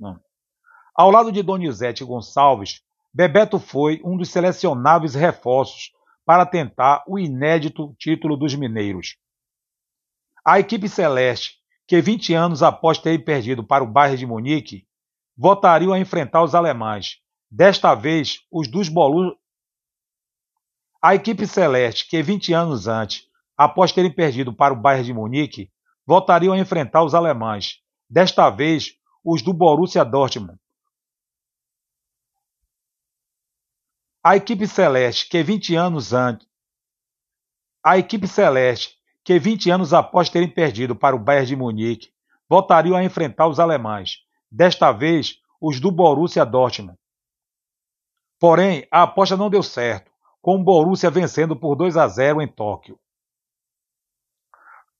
Ao 0.95 1.12
lado 1.12 1.30
de 1.30 1.43
Donizete 1.43 2.04
Gonçalves, 2.06 2.82
Bebeto 3.13 3.60
foi 3.60 3.99
um 4.04 4.15
dos 4.15 4.30
selecionáveis 4.30 5.13
reforços 5.13 5.91
para 6.26 6.45
tentar 6.45 7.04
o 7.06 7.19
inédito 7.19 7.93
título 7.99 8.38
dos 8.38 8.56
mineiros. 8.56 9.17
A 10.45 10.60
equipe 10.60 10.88
celeste, 10.88 11.58
que 11.86 12.02
20 12.02 12.34
anos 12.34 12.63
após 12.63 12.97
ter 12.97 13.17
perdido 13.26 13.63
para 13.63 13.84
o 13.84 13.88
Bayern 13.88 14.17
de 14.17 14.26
Munique, 14.26 14.88
voltaria 15.36 15.93
a 15.93 15.99
enfrentar 15.99 16.43
os 16.43 16.56
alemães, 16.56 17.17
desta 17.54 17.94
vez 17.94 18.39
os 18.52 18.68
dos 18.68 18.89
Bolu. 18.89 19.38
A 21.00 21.13
equipe 21.13 21.46
celeste, 21.46 22.08
que 22.10 22.24
20 22.24 22.52
anos 22.52 22.88
antes, 22.88 23.28
após 23.56 23.92
terem 23.92 24.12
perdido 24.12 24.52
para 24.52 24.74
o 24.74 24.76
Bayern 24.76 25.06
de 25.06 25.13
Munique, 25.13 25.72
voltariam 26.04 26.56
a 26.56 26.58
enfrentar 26.58 27.04
os 27.04 27.13
alemães, 27.13 27.80
desta 28.10 28.50
vez 28.50 28.96
os 29.24 29.44
do 29.44 29.54
Borussia 29.54 30.04
Dortmund. 30.04 30.60
A 34.24 34.36
equipe 34.36 34.66
celeste, 34.66 35.30
que 35.30 35.44
20 35.44 35.76
anos 35.76 36.12
antes, 36.12 36.48
a 37.86 38.00
equipe 38.00 38.28
celeste, 38.28 38.98
que 39.24 39.38
20 39.38 39.70
anos 39.70 39.94
após 39.94 40.28
terem 40.28 40.50
perdido 40.50 40.96
para 40.96 41.16
o 41.16 41.20
Bayern 41.20 41.50
de 41.50 41.56
Munique, 41.56 42.12
voltariam 42.50 42.98
a 42.98 43.04
enfrentar 43.04 43.48
os 43.48 43.60
alemães, 43.60 44.24
desta 44.50 44.92
vez 44.92 45.38
os 45.62 45.80
do 45.80 45.92
Borussia 45.92 46.44
Dortmund. 46.44 46.98
Porém, 48.43 48.86
a 48.91 49.03
aposta 49.03 49.38
não 49.38 49.49
deu 49.49 49.63
certo, 49.63 50.12
com 50.41 50.56
o 50.58 50.63
Borussia 50.65 51.10
vencendo 51.10 51.56
por 51.56 51.77
2 51.77 51.95
a 51.95 52.06
0 52.10 52.41
em 52.41 52.47
Tóquio. 52.49 52.99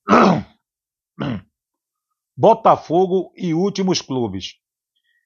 Botafogo 2.38 3.34
e 3.36 3.54
últimos 3.54 4.02
clubes. 4.02 4.54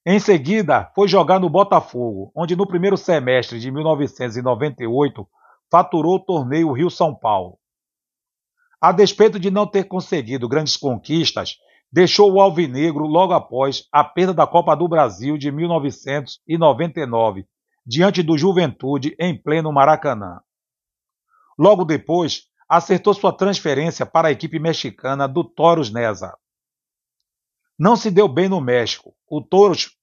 Em 0.04 0.18
seguida, 0.18 0.90
foi 0.96 1.06
jogar 1.06 1.38
no 1.38 1.48
Botafogo, 1.48 2.32
onde 2.34 2.56
no 2.56 2.66
primeiro 2.66 2.96
semestre 2.96 3.60
de 3.60 3.70
1998 3.70 5.24
faturou 5.70 6.16
o 6.16 6.24
torneio 6.24 6.72
Rio-São 6.72 7.14
Paulo. 7.14 7.56
A 8.80 8.90
despeito 8.90 9.38
de 9.38 9.48
não 9.48 9.64
ter 9.64 9.84
conseguido 9.84 10.48
grandes 10.48 10.76
conquistas, 10.76 11.56
deixou 11.92 12.32
o 12.32 12.40
Alvinegro 12.40 13.06
logo 13.06 13.32
após 13.32 13.86
a 13.92 14.02
perda 14.02 14.34
da 14.34 14.44
Copa 14.44 14.74
do 14.74 14.88
Brasil 14.88 15.38
de 15.38 15.52
1999, 15.52 17.46
diante 17.88 18.22
do 18.22 18.36
Juventude 18.36 19.16
em 19.18 19.34
pleno 19.34 19.72
Maracanã. 19.72 20.42
Logo 21.58 21.86
depois, 21.86 22.42
acertou 22.68 23.14
sua 23.14 23.34
transferência 23.34 24.04
para 24.04 24.28
a 24.28 24.30
equipe 24.30 24.58
mexicana 24.58 25.26
do 25.26 25.42
Toros 25.42 25.90
Neza. 25.90 26.36
Não 27.78 27.96
se 27.96 28.10
deu 28.10 28.28
bem 28.28 28.46
no 28.46 28.60
México. 28.60 29.16
O 29.26 29.40
Toros 29.40 29.96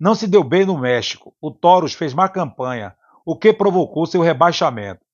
não 0.00 0.14
se 0.14 0.26
deu 0.26 0.42
bem 0.42 0.64
no 0.64 0.78
México. 0.78 1.36
O 1.42 1.50
Toros 1.50 1.92
fez 1.92 2.14
má 2.14 2.26
campanha, 2.26 2.96
o 3.22 3.36
que 3.36 3.52
provocou 3.52 4.06
seu 4.06 4.22
rebaixamento. 4.22 5.04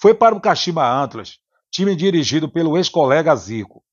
Foi 0.00 0.14
para 0.14 0.34
o 0.34 0.40
Kashima 0.40 0.90
Antlers, 0.90 1.40
time 1.70 1.94
dirigido 1.94 2.50
pelo 2.50 2.78
ex-colega 2.78 3.36
Zico. 3.36 3.84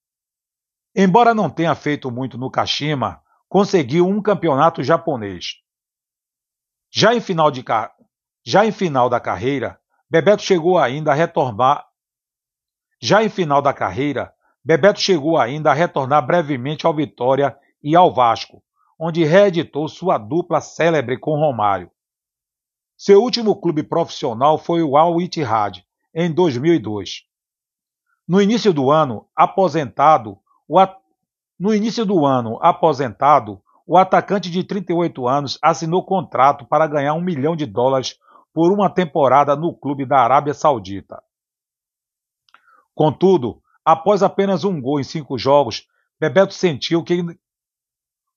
Embora 0.96 1.36
não 1.36 1.50
tenha 1.50 1.76
feito 1.76 2.10
muito 2.10 2.38
no 2.38 2.50
Kashima, 2.50 3.22
conseguiu 3.50 4.08
um 4.08 4.22
campeonato 4.22 4.82
japonês. 4.82 5.67
Já 6.92 7.14
em 7.14 7.22
final, 7.22 7.52
de, 7.52 7.64
já 8.46 8.66
em 8.66 8.72
final 8.72 9.10
da 9.10 9.20
carreira, 9.20 9.80
Bebeto 10.10 10.42
chegou 10.42 10.78
ainda 10.78 11.12
a 11.12 11.16
retornar. 11.16 11.86
Já 13.02 13.24
em 13.24 13.30
final 13.30 13.62
da 13.62 13.74
carreira, 13.74 14.34
Bebeto 14.64 15.00
chegou 15.00 15.38
ainda 15.38 15.72
a 15.72 15.74
retornar 15.74 16.26
brevemente 16.26 16.86
ao 16.86 16.94
Vitória 16.94 17.58
e 17.84 17.96
ao 17.96 18.14
Vasco, 18.14 18.64
onde 19.00 19.24
reeditou 19.24 19.88
sua 19.88 20.18
dupla 20.18 20.62
célebre 20.62 21.18
com 21.18 21.32
Romário. 21.38 21.92
Seu 22.98 23.22
último 23.22 23.56
clube 23.56 23.84
profissional 23.84 24.58
foi 24.58 24.82
o 24.82 24.98
Al 24.98 25.22
Ittihad, 25.22 25.86
em 26.14 26.34
2002. 26.34 27.26
No 28.28 28.42
início 28.42 28.74
do 28.74 28.90
ano, 28.90 29.28
aposentado, 29.36 30.40
o 30.68 30.80
at... 30.80 30.98
no 31.60 31.74
início 31.76 32.06
do 32.06 32.26
ano, 32.26 32.58
aposentado, 32.62 33.62
o 33.88 33.98
atacante 33.98 34.52
de 34.52 34.64
38 34.64 35.28
anos 35.28 35.58
assinou 35.62 36.06
contrato 36.06 36.66
para 36.66 36.86
ganhar 36.86 37.14
um 37.14 37.22
milhão 37.22 37.56
de 37.56 37.66
dólares 37.66 38.20
por 38.54 38.72
uma 38.72 38.90
temporada 38.90 39.56
no 39.56 39.74
clube 39.74 40.06
da 40.06 40.20
Arábia 40.20 40.54
Saudita. 40.54 41.24
Contudo, 42.94 43.62
Após 43.88 44.22
apenas 44.22 44.66
um 44.66 44.82
gol 44.82 45.00
em 45.00 45.04
cinco 45.06 45.38
jogos, 45.38 45.88
Bebeto 46.20 46.54
sentiu 46.54 47.02
que. 47.02 47.24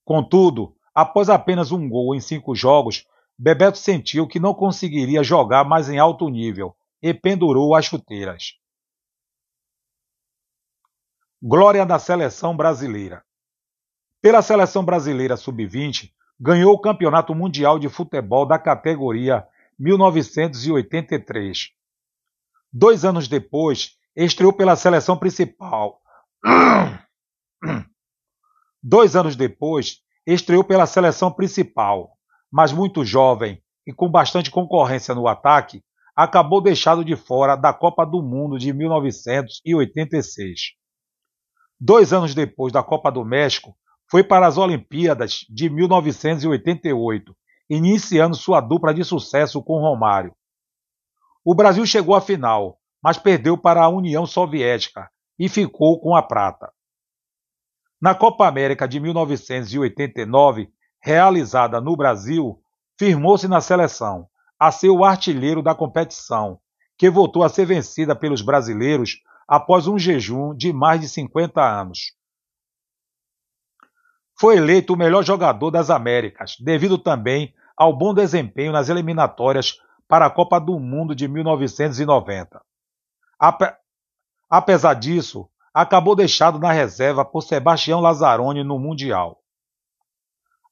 Contudo, 0.05 0.77
após 0.95 1.29
apenas 1.29 1.73
um 1.73 1.89
gol 1.89 2.15
em 2.15 2.21
cinco 2.21 2.55
jogos, 2.55 3.05
Bebeto 3.37 3.77
sentiu 3.77 4.29
que 4.29 4.39
não 4.39 4.55
conseguiria 4.55 5.25
jogar 5.25 5.65
mais 5.65 5.89
em 5.89 5.99
alto 5.99 6.29
nível 6.29 6.77
e 7.03 7.13
pendurou 7.13 7.75
as 7.75 7.85
chuteiras. 7.85 8.61
Glória 11.43 11.85
da 11.85 11.99
seleção 11.99 12.57
brasileira. 12.57 13.25
Pela 14.23 14.43
seleção 14.43 14.85
brasileira 14.85 15.35
sub-20, 15.35 16.13
ganhou 16.39 16.75
o 16.75 16.81
Campeonato 16.81 17.35
Mundial 17.35 17.79
de 17.79 17.89
Futebol 17.89 18.45
da 18.45 18.59
categoria 18.59 19.47
1983. 19.79 21.71
Dois 22.71 23.03
anos 23.05 23.27
depois, 23.29 23.97
estreou 24.15 24.53
pela 24.53 24.77
seleção 24.77 25.17
principal. 25.17 26.03
Dois 28.83 29.17
anos 29.17 29.35
depois, 29.37 30.01
estreou 30.27 30.65
pela 30.65 30.85
seleção 30.85 31.33
principal, 31.33 32.17
mas 32.51 32.73
muito 32.73 33.05
jovem 33.05 33.63
e 33.87 33.93
com 33.93 34.11
bastante 34.11 34.51
concorrência 34.51 35.15
no 35.15 35.27
ataque, 35.27 35.83
acabou 36.15 36.61
deixado 36.61 37.03
de 37.03 37.17
fora 37.17 37.57
da 37.57 37.73
Copa 37.73 38.05
do 38.05 38.23
Mundo 38.23 38.59
de 38.59 38.71
1986. 38.73 40.61
Dois 41.81 42.13
anos 42.13 42.35
depois 42.35 42.71
da 42.71 42.83
Copa 42.83 43.11
do 43.11 43.25
México, 43.25 43.75
foi 44.11 44.25
para 44.25 44.47
as 44.47 44.59
Olimpíadas 44.59 45.47
de 45.49 45.71
1988, 45.71 47.37
iniciando 47.69 48.35
sua 48.35 48.61
dupla 48.61 48.93
de 48.93 49.05
sucesso 49.05 49.63
com 49.63 49.81
Romário. 49.81 50.35
O 51.45 51.55
Brasil 51.55 51.87
chegou 51.87 52.17
à 52.17 52.21
final, 52.21 52.79
mas 53.01 53.17
perdeu 53.17 53.57
para 53.57 53.83
a 53.83 53.89
União 53.89 54.27
Soviética 54.27 55.09
e 55.39 55.49
ficou 55.49 56.01
com 56.01 56.17
a 56.17 56.23
prata. 56.23 56.73
Na 58.03 58.15
Copa 58.15 58.49
América 58.49 58.89
de 58.89 58.99
1989, 58.99 60.69
realizada 61.01 61.81
no 61.81 61.97
Brasil, 61.97 62.61
firmou-se 62.99 63.47
na 63.47 63.61
seleção, 63.61 64.27
a 64.59 64.73
ser 64.73 64.91
o 64.91 65.05
artilheiro 65.05 65.63
da 65.63 65.75
competição, 65.75 66.59
que 66.99 67.09
voltou 67.09 67.45
a 67.45 67.49
ser 67.49 67.65
vencida 67.65 68.17
pelos 68.17 68.43
brasileiros 68.43 69.23
após 69.47 69.87
um 69.87 69.99
jejum 69.99 70.55
de 70.55 70.73
mais 70.73 71.01
de 71.01 71.09
50 71.09 71.63
anos. 71.63 72.20
Foi 74.41 74.57
eleito 74.57 74.95
o 74.95 74.97
melhor 74.97 75.23
jogador 75.23 75.71
das 75.71 75.91
Américas, 75.91 76.57
devido 76.59 76.97
também 76.97 77.55
ao 77.77 77.95
bom 77.95 78.15
desempenho 78.15 78.73
nas 78.73 78.89
eliminatórias 78.89 79.79
para 80.09 80.25
a 80.25 80.31
Copa 80.31 80.59
do 80.59 80.81
Mundo 80.81 81.15
de 81.15 81.29
1990. 81.29 82.59
Apesar 84.49 84.95
disso, 84.95 85.47
acabou 85.75 86.17
deixado 86.17 86.59
na 86.59 86.73
reserva 86.73 87.23
por 87.23 87.43
Sebastião 87.43 88.01
Lazzaroni 88.01 88.65
no 88.65 88.79
Mundial. 88.79 89.43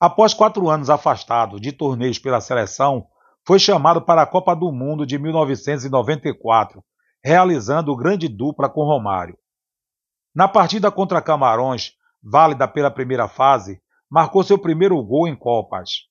Após 0.01 0.33
quatro 0.33 0.71
anos 0.71 0.89
afastado 0.89 1.61
de 1.61 1.71
torneios 1.71 2.19
pela 2.19 2.41
seleção, 2.41 3.07
foi 3.47 3.59
chamado 3.59 4.01
para 4.01 4.23
a 4.23 4.27
Copa 4.27 4.57
do 4.57 4.73
Mundo 4.73 5.05
de 5.05 5.19
1994, 5.19 6.83
realizando 7.23 7.95
grande 7.95 8.29
dupla 8.29 8.67
com 8.71 8.83
Romário. 8.85 9.37
Na 10.35 10.49
partida 10.49 10.91
contra 10.91 11.21
Camarões, 11.21 11.98
válida 12.23 12.67
pela 12.67 12.91
primeira 12.91 13.29
fase, 13.29 13.81
marcou 14.09 14.43
seu 14.43 14.59
primeiro 14.59 15.03
gol 15.03 15.27
em 15.29 15.37
Copas. 15.37 16.09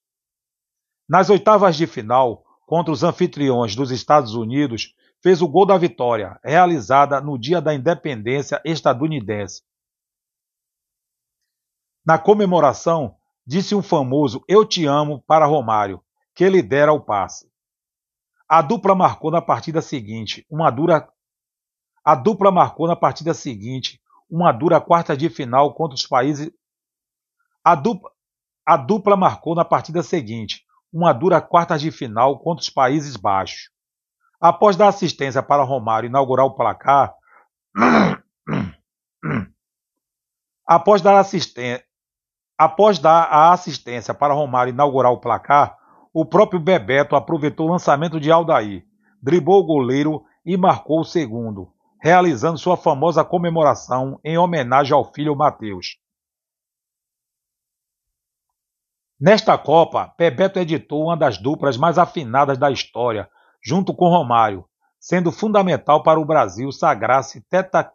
Nas 1.08 1.30
oitavas 1.30 1.76
de 1.76 1.88
final, 1.88 2.44
contra 2.66 2.92
os 2.92 3.04
anfitriões 3.04 3.76
dos 3.76 3.92
Estados 3.92 4.36
Unidos, 4.36 4.94
fez 5.22 5.42
o 5.42 5.48
gol 5.48 5.66
da 5.66 5.78
vitória, 5.78 6.40
realizada 6.44 7.20
no 7.22 7.38
dia 7.38 7.62
da 7.62 7.74
independência 7.74 8.62
estadunidense. 8.64 9.64
Na 12.06 12.18
comemoração, 12.18 13.16
disse 13.46 13.74
um 13.74 13.82
famoso 13.82 14.44
Eu 14.48 14.66
te 14.66 14.86
amo 14.86 15.24
para 15.26 15.46
Romário, 15.46 16.04
que 16.36 16.48
lhe 16.50 16.62
dera 16.62 16.94
o 16.94 17.02
passe. 17.02 17.50
A 18.48 18.62
dupla 18.62 18.96
marcou 18.96 19.32
na 19.32 19.42
partida 19.42 19.82
seguinte 19.82 20.46
uma 20.50 20.70
dura 20.70 21.10
A 22.04 22.16
dupla 22.16 22.52
marcou 22.52 22.88
na 22.88 22.96
partida 22.96 23.34
seguinte 23.34 24.00
uma 24.30 24.52
dura 24.52 24.80
quarta 24.82 25.16
de 25.16 25.30
final 25.30 25.74
contra 25.74 25.96
os 25.96 26.06
países 26.06 26.52
A 27.64 27.76
dupla 27.76 28.12
a 28.66 28.76
dupla 28.76 29.16
marcou 29.16 29.56
na 29.56 29.64
partida 29.64 30.04
seguinte 30.04 30.66
uma 30.92 31.14
dura 31.14 31.40
quarta 31.40 31.78
de 31.78 31.90
final 31.90 32.38
contra 32.40 32.62
os 32.62 32.70
Países 32.70 33.16
Baixos. 33.16 33.70
Após 34.42 34.76
dar 34.76 34.90
assistência 34.90 35.42
para 35.42 35.64
Romário 35.64 36.08
inaugurar 36.08 36.46
o 36.46 36.54
placar, 36.54 37.14
após 40.68 41.02
dar, 41.02 41.18
assistência, 41.18 41.84
após 42.58 43.00
dar 43.00 43.24
a 43.24 43.54
assistência 43.54 44.14
para 44.14 44.34
Romário 44.34 44.72
inaugurar 44.72 45.14
o 45.14 45.20
placar, 45.20 45.78
o 46.14 46.26
próprio 46.26 46.60
Bebeto 46.60 47.16
aproveitou 47.16 47.68
o 47.68 47.72
lançamento 47.72 48.20
de 48.20 48.32
Aldair, 48.32 48.86
driblou 49.22 49.62
o 49.62 49.66
goleiro 49.66 50.24
e 50.46 50.58
marcou 50.58 51.00
o 51.00 51.06
segundo, 51.06 51.72
realizando 52.00 52.58
sua 52.58 52.78
famosa 52.78 53.24
comemoração 53.24 54.20
em 54.24 54.38
homenagem 54.38 54.94
ao 54.94 55.12
filho 55.12 55.36
Mateus. 55.36 55.98
Nesta 59.20 59.58
Copa, 59.58 60.14
Bebeto 60.18 60.60
editou 60.60 61.04
uma 61.04 61.18
das 61.18 61.40
duplas 61.40 61.76
mais 61.76 61.98
afinadas 61.98 62.58
da 62.58 62.70
história, 62.70 63.28
junto 63.64 63.96
com 63.96 64.10
Romário, 64.10 64.66
sendo 65.00 65.32
fundamental 65.32 66.04
para 66.04 66.20
o 66.20 66.26
Brasil 66.26 66.72
sagrar-se 66.72 67.42
teta. 67.42 67.92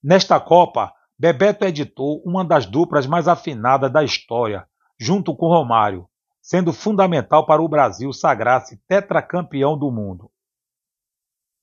Nesta 0.00 0.38
Copa, 0.38 0.94
Bebeto 1.18 1.64
editou 1.64 2.22
uma 2.24 2.44
das 2.44 2.64
duplas 2.64 3.08
mais 3.08 3.26
afinadas 3.26 3.90
da 3.92 4.04
história, 4.04 4.68
junto 4.96 5.34
com 5.34 5.48
Romário, 5.48 6.08
sendo 6.40 6.72
fundamental 6.72 7.44
para 7.44 7.60
o 7.60 7.68
Brasil 7.68 8.12
sagrar-se 8.12 8.76
tetracampeão 8.86 9.76
do 9.76 9.90
mundo. 9.90 10.30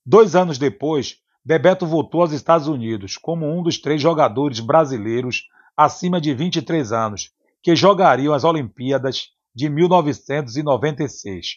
Dois 0.08 0.36
anos 0.36 0.56
depois, 0.56 1.16
Bebeto 1.44 1.84
voltou 1.84 2.20
aos 2.20 2.30
Estados 2.30 2.68
Unidos 2.68 3.16
como 3.16 3.44
um 3.44 3.60
dos 3.60 3.76
três 3.76 4.00
jogadores 4.00 4.60
brasileiros 4.60 5.48
acima 5.76 6.20
de 6.20 6.32
23 6.32 6.92
anos 6.92 7.32
que 7.60 7.74
jogariam 7.74 8.32
as 8.32 8.44
Olimpíadas 8.44 9.30
de 9.52 9.68
1996. 9.68 11.56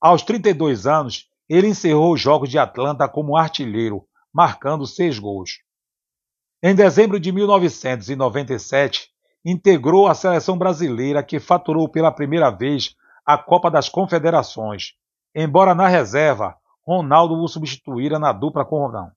Aos 0.00 0.22
32 0.22 0.86
anos, 0.86 1.28
ele 1.48 1.66
encerrou 1.66 2.14
os 2.14 2.20
Jogos 2.20 2.48
de 2.48 2.60
Atlanta 2.60 3.08
como 3.08 3.36
artilheiro, 3.36 4.04
marcando 4.32 4.86
seis 4.86 5.18
gols. 5.18 5.58
Em 6.62 6.76
dezembro 6.76 7.18
de 7.18 7.32
1997, 7.32 9.08
integrou 9.44 10.06
a 10.06 10.14
seleção 10.14 10.56
brasileira 10.56 11.24
que 11.24 11.40
faturou 11.40 11.88
pela 11.88 12.12
primeira 12.12 12.50
vez 12.50 12.94
a 13.26 13.36
Copa 13.36 13.68
das 13.68 13.88
Confederações, 13.88 14.92
embora 15.34 15.74
na 15.74 15.88
reserva 15.88 16.56
Ronaldo 16.88 17.34
o 17.34 17.46
substituíra 17.46 18.18
na 18.18 18.32
dupla 18.32 18.64
com 18.64 18.78
Ronaldo. 18.78 19.12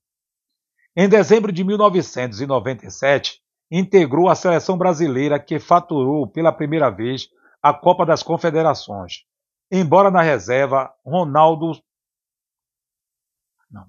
Em 0.93 1.07
dezembro 1.07 1.53
de 1.53 1.63
1997, 1.63 3.41
integrou 3.71 4.27
a 4.27 4.35
seleção 4.35 4.77
brasileira 4.77 5.39
que 5.39 5.57
faturou 5.57 6.27
pela 6.27 6.51
primeira 6.51 6.89
vez 6.89 7.29
a 7.63 7.73
Copa 7.73 8.05
das 8.05 8.21
Confederações. 8.21 9.23
Embora 9.71 10.11
na 10.11 10.21
reserva, 10.21 10.93
Ronaldo. 11.05 11.81
Não. 13.69 13.85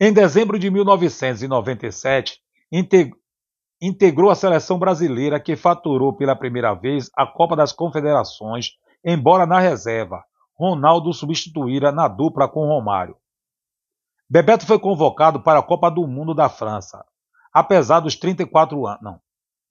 Em 0.00 0.12
dezembro 0.12 0.58
de 0.58 0.68
1997, 0.72 2.40
integrou 3.80 4.30
a 4.30 4.34
seleção 4.34 4.80
brasileira 4.80 5.38
que 5.38 5.54
faturou 5.54 6.12
pela 6.12 6.34
primeira 6.34 6.74
vez 6.74 7.08
a 7.16 7.24
Copa 7.24 7.54
das 7.54 7.72
Confederações, 7.72 8.70
embora 9.04 9.46
na 9.46 9.60
reserva, 9.60 10.24
Ronaldo 10.64 11.12
substituíra 11.12 11.92
na 11.92 12.08
dupla 12.08 12.48
com 12.48 12.66
Romário. 12.66 13.16
Bebeto 14.28 14.66
foi 14.66 14.78
convocado 14.78 15.42
para 15.42 15.58
a 15.58 15.62
Copa 15.62 15.90
do 15.90 16.06
Mundo 16.06 16.34
da 16.34 16.48
França, 16.48 17.04
apesar 17.52 18.00
dos 18.00 18.16
34 18.16 18.86
anos. 18.86 19.02
Não. 19.02 19.20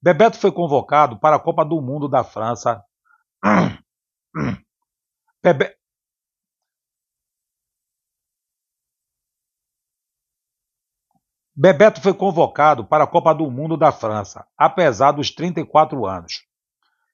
Bebeto 0.00 0.38
foi 0.38 0.52
convocado 0.52 1.18
para 1.18 1.34
a 1.36 1.40
Copa 1.40 1.64
do 1.64 1.80
Mundo 1.82 2.08
da 2.08 2.22
França. 2.22 2.84
Bebe... 5.42 5.76
Bebeto 11.56 12.00
foi 12.00 12.14
convocado 12.14 12.84
para 12.84 13.04
a 13.04 13.06
Copa 13.06 13.34
do 13.34 13.50
Mundo 13.50 13.76
da 13.76 13.90
França, 13.90 14.46
apesar 14.56 15.12
dos 15.12 15.30
34 15.30 16.06
anos. 16.06 16.44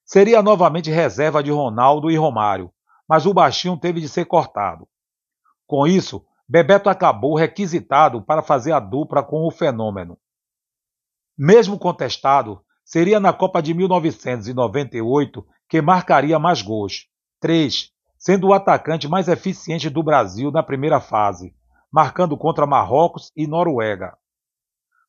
Seria 0.05 0.43
novamente 0.43 0.91
reserva 0.91 1.43
de 1.43 1.51
Ronaldo 1.51 2.11
e 2.11 2.17
Romário, 2.17 2.73
mas 3.11 3.27
o 3.27 3.35
baixinho 3.35 3.77
teve 3.77 4.01
de 4.01 4.09
ser 4.09 4.27
cortado. 4.27 4.87
Com 5.67 5.89
isso, 5.89 6.25
Bebeto 6.49 6.89
acabou 6.89 7.35
requisitado 7.35 8.23
para 8.23 8.43
fazer 8.43 8.71
a 8.71 8.79
dupla 8.79 9.25
com 9.25 9.45
o 9.45 9.51
fenômeno. 9.51 10.17
Mesmo 11.37 11.77
contestado, 11.77 12.63
seria 12.85 13.19
na 13.19 13.33
Copa 13.33 13.61
de 13.61 13.75
1998 13.75 15.45
que 15.69 15.83
marcaria 15.83 16.39
mais 16.39 16.63
gols, 16.63 17.07
três, 17.41 17.91
sendo 18.17 18.49
o 18.49 18.55
atacante 18.55 19.09
mais 19.09 19.27
eficiente 19.27 19.91
do 19.91 20.03
Brasil 20.03 20.53
na 20.53 20.63
primeira 20.63 21.01
fase, 21.01 21.53
marcando 21.91 22.37
contra 22.37 22.67
Marrocos 22.67 23.33
e 23.37 23.49
Noruega 23.49 24.17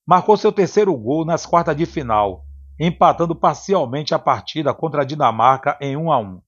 marcou 0.05 0.35
seu 0.35 0.51
terceiro 0.51 0.95
gol 0.97 1.23
nas 1.25 1.45
quartas 1.45 1.75
de 1.75 1.85
final, 1.85 2.43
empatando 2.79 3.35
parcialmente 3.35 4.13
a 4.13 4.19
partida 4.19 4.73
contra 4.73 5.03
a 5.03 5.05
Dinamarca 5.05 5.77
em 5.79 5.95
1 5.95 6.11
a 6.11 6.19
1. 6.19 6.41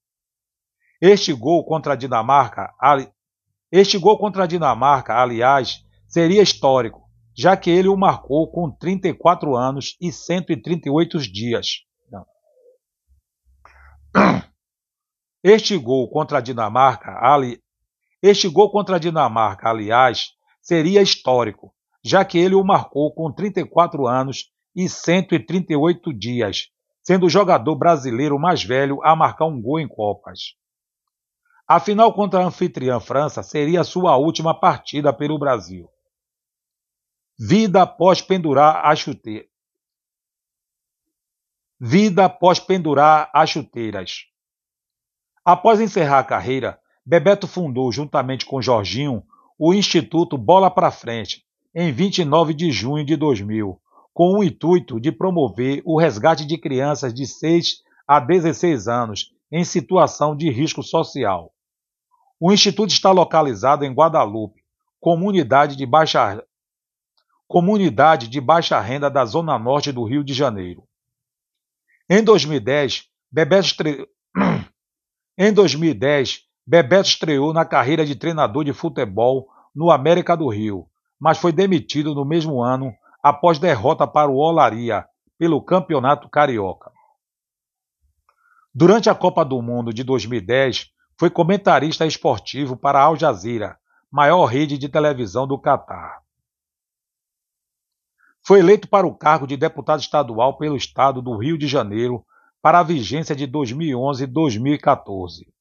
Este 1.06 1.34
gol 1.34 1.66
contra 1.66 1.92
a 1.92 1.96
Dinamarca, 1.98 2.74
ali... 2.80 3.12
este 3.70 3.98
gol 3.98 4.18
contra 4.18 4.46
a 4.46 4.48
Dinamarca, 4.48 5.14
aliás, 5.14 5.86
seria 6.08 6.42
histórico, 6.42 7.10
já 7.38 7.58
que 7.58 7.70
ele 7.70 7.90
o 7.90 7.98
marcou 7.98 8.50
com 8.50 8.72
34 8.72 9.54
anos 9.54 9.98
e 10.00 10.14
138 10.14 11.20
dias. 11.30 11.82
Não. 12.10 12.26
Este 15.44 15.78
gol 15.78 16.10
contra 16.10 16.38
a 16.38 16.42
Dinamarca, 16.42 17.20
ali... 17.22 17.62
este 18.22 18.48
gol 18.48 18.72
contra 18.72 18.96
a 18.96 19.00
Dinamarca, 19.00 19.68
aliás, 19.68 20.30
seria 20.62 21.02
histórico, 21.02 21.76
já 22.02 22.24
que 22.24 22.38
ele 22.38 22.56
o 22.56 22.64
marcou 22.64 23.14
com 23.14 23.30
34 23.30 24.08
anos 24.08 24.46
e 24.74 24.88
138 24.88 26.14
dias, 26.14 26.70
sendo 27.04 27.26
o 27.26 27.30
jogador 27.30 27.76
brasileiro 27.76 28.40
mais 28.40 28.64
velho 28.64 29.04
a 29.04 29.14
marcar 29.18 29.48
um 29.48 29.62
gol 29.62 29.82
em 29.82 29.88
Copas. 29.90 30.63
A 31.74 31.80
final 31.80 32.14
contra 32.14 32.40
a 32.40 32.46
anfitriã 32.46 33.00
França 33.00 33.42
seria 33.42 33.84
sua 33.84 34.16
última 34.16 34.54
partida 34.54 35.12
pelo 35.12 35.40
Brasil. 35.40 35.90
Vida 37.36 37.82
após 37.82 38.22
pendurar 38.22 38.86
a 38.86 38.96
chuteira. 38.96 39.48
Vida 41.82 42.26
após 42.26 42.60
pendurar 42.60 43.28
as 43.34 43.50
chuteiras. 43.50 44.26
Após 45.44 45.82
encerrar 45.82 46.20
a 46.20 46.24
carreira, 46.24 46.80
Bebeto 47.04 47.48
fundou, 47.48 47.92
juntamente 47.92 48.46
com 48.46 48.62
Jorginho, 48.62 49.24
o 49.58 49.74
Instituto 49.74 50.38
Bola 50.38 50.70
para 50.70 50.92
Frente, 50.92 51.44
em 51.74 51.92
29 51.92 52.54
de 52.54 52.72
junho 52.72 53.04
de 53.04 53.16
2000, 53.16 53.82
com 54.14 54.38
o 54.38 54.44
intuito 54.44 55.00
de 55.00 55.12
promover 55.12 55.82
o 55.84 56.00
resgate 56.00 56.46
de 56.46 56.56
crianças 56.56 57.12
de 57.12 57.26
6 57.26 57.82
a 58.08 58.20
16 58.20 58.88
anos 58.88 59.34
em 59.52 59.64
situação 59.64 60.38
de 60.38 60.52
risco 60.52 60.84
social. 60.84 61.53
O 62.46 62.52
instituto 62.52 62.90
está 62.90 63.10
localizado 63.10 63.86
em 63.86 63.94
Guadalupe, 63.94 64.66
comunidade 65.00 65.78
de 65.78 65.86
baixa 65.86 66.44
comunidade 67.48 68.28
de 68.28 68.42
baixa 68.42 68.82
renda 68.82 69.10
da 69.10 69.24
zona 69.24 69.58
norte 69.58 69.94
do 69.94 70.04
Rio 70.04 70.26
de 70.26 70.34
Janeiro. 70.34 70.84
Em 72.10 72.22
2010, 72.22 73.06
Bebeto 73.32 73.66
em 75.38 75.54
2010, 75.54 76.42
Bebeto 76.68 77.08
estreou 77.08 77.54
na 77.54 77.64
carreira 77.64 78.06
de 78.06 78.14
treinador 78.14 78.66
de 78.66 78.74
futebol 78.74 79.48
no 79.74 79.90
América 79.90 80.36
do 80.36 80.50
Rio, 80.50 80.86
mas 81.18 81.38
foi 81.38 81.54
demitido 81.54 82.14
no 82.14 82.26
mesmo 82.26 82.62
ano 82.62 82.94
após 83.24 83.58
derrota 83.58 84.06
para 84.06 84.30
o 84.30 84.36
Olaria 84.36 85.06
pelo 85.40 85.64
Campeonato 85.64 86.28
Carioca. 86.28 86.92
Durante 88.76 89.10
a 89.10 89.16
Copa 89.16 89.46
do 89.46 89.62
Mundo 89.62 89.94
de 89.94 90.04
2010, 90.04 90.92
foi 91.18 91.30
comentarista 91.30 92.06
esportivo 92.06 92.76
para 92.76 93.02
Al 93.02 93.16
Jazeera, 93.16 93.78
maior 94.12 94.46
rede 94.46 94.78
de 94.78 94.90
televisão 94.90 95.48
do 95.48 95.60
Catar. 95.60 96.22
Foi 98.46 98.60
eleito 98.60 98.90
para 98.90 99.08
o 99.08 99.16
cargo 99.16 99.48
de 99.48 99.56
deputado 99.56 100.02
estadual 100.02 100.58
pelo 100.58 100.76
estado 100.76 101.22
do 101.22 101.38
Rio 101.38 101.58
de 101.58 101.68
Janeiro 101.68 102.26
para 102.62 102.80
a 102.80 102.84
vigência 102.84 103.36
de 103.36 103.48
2011 103.48 104.24
e 104.24 104.28
2014. 104.28 105.53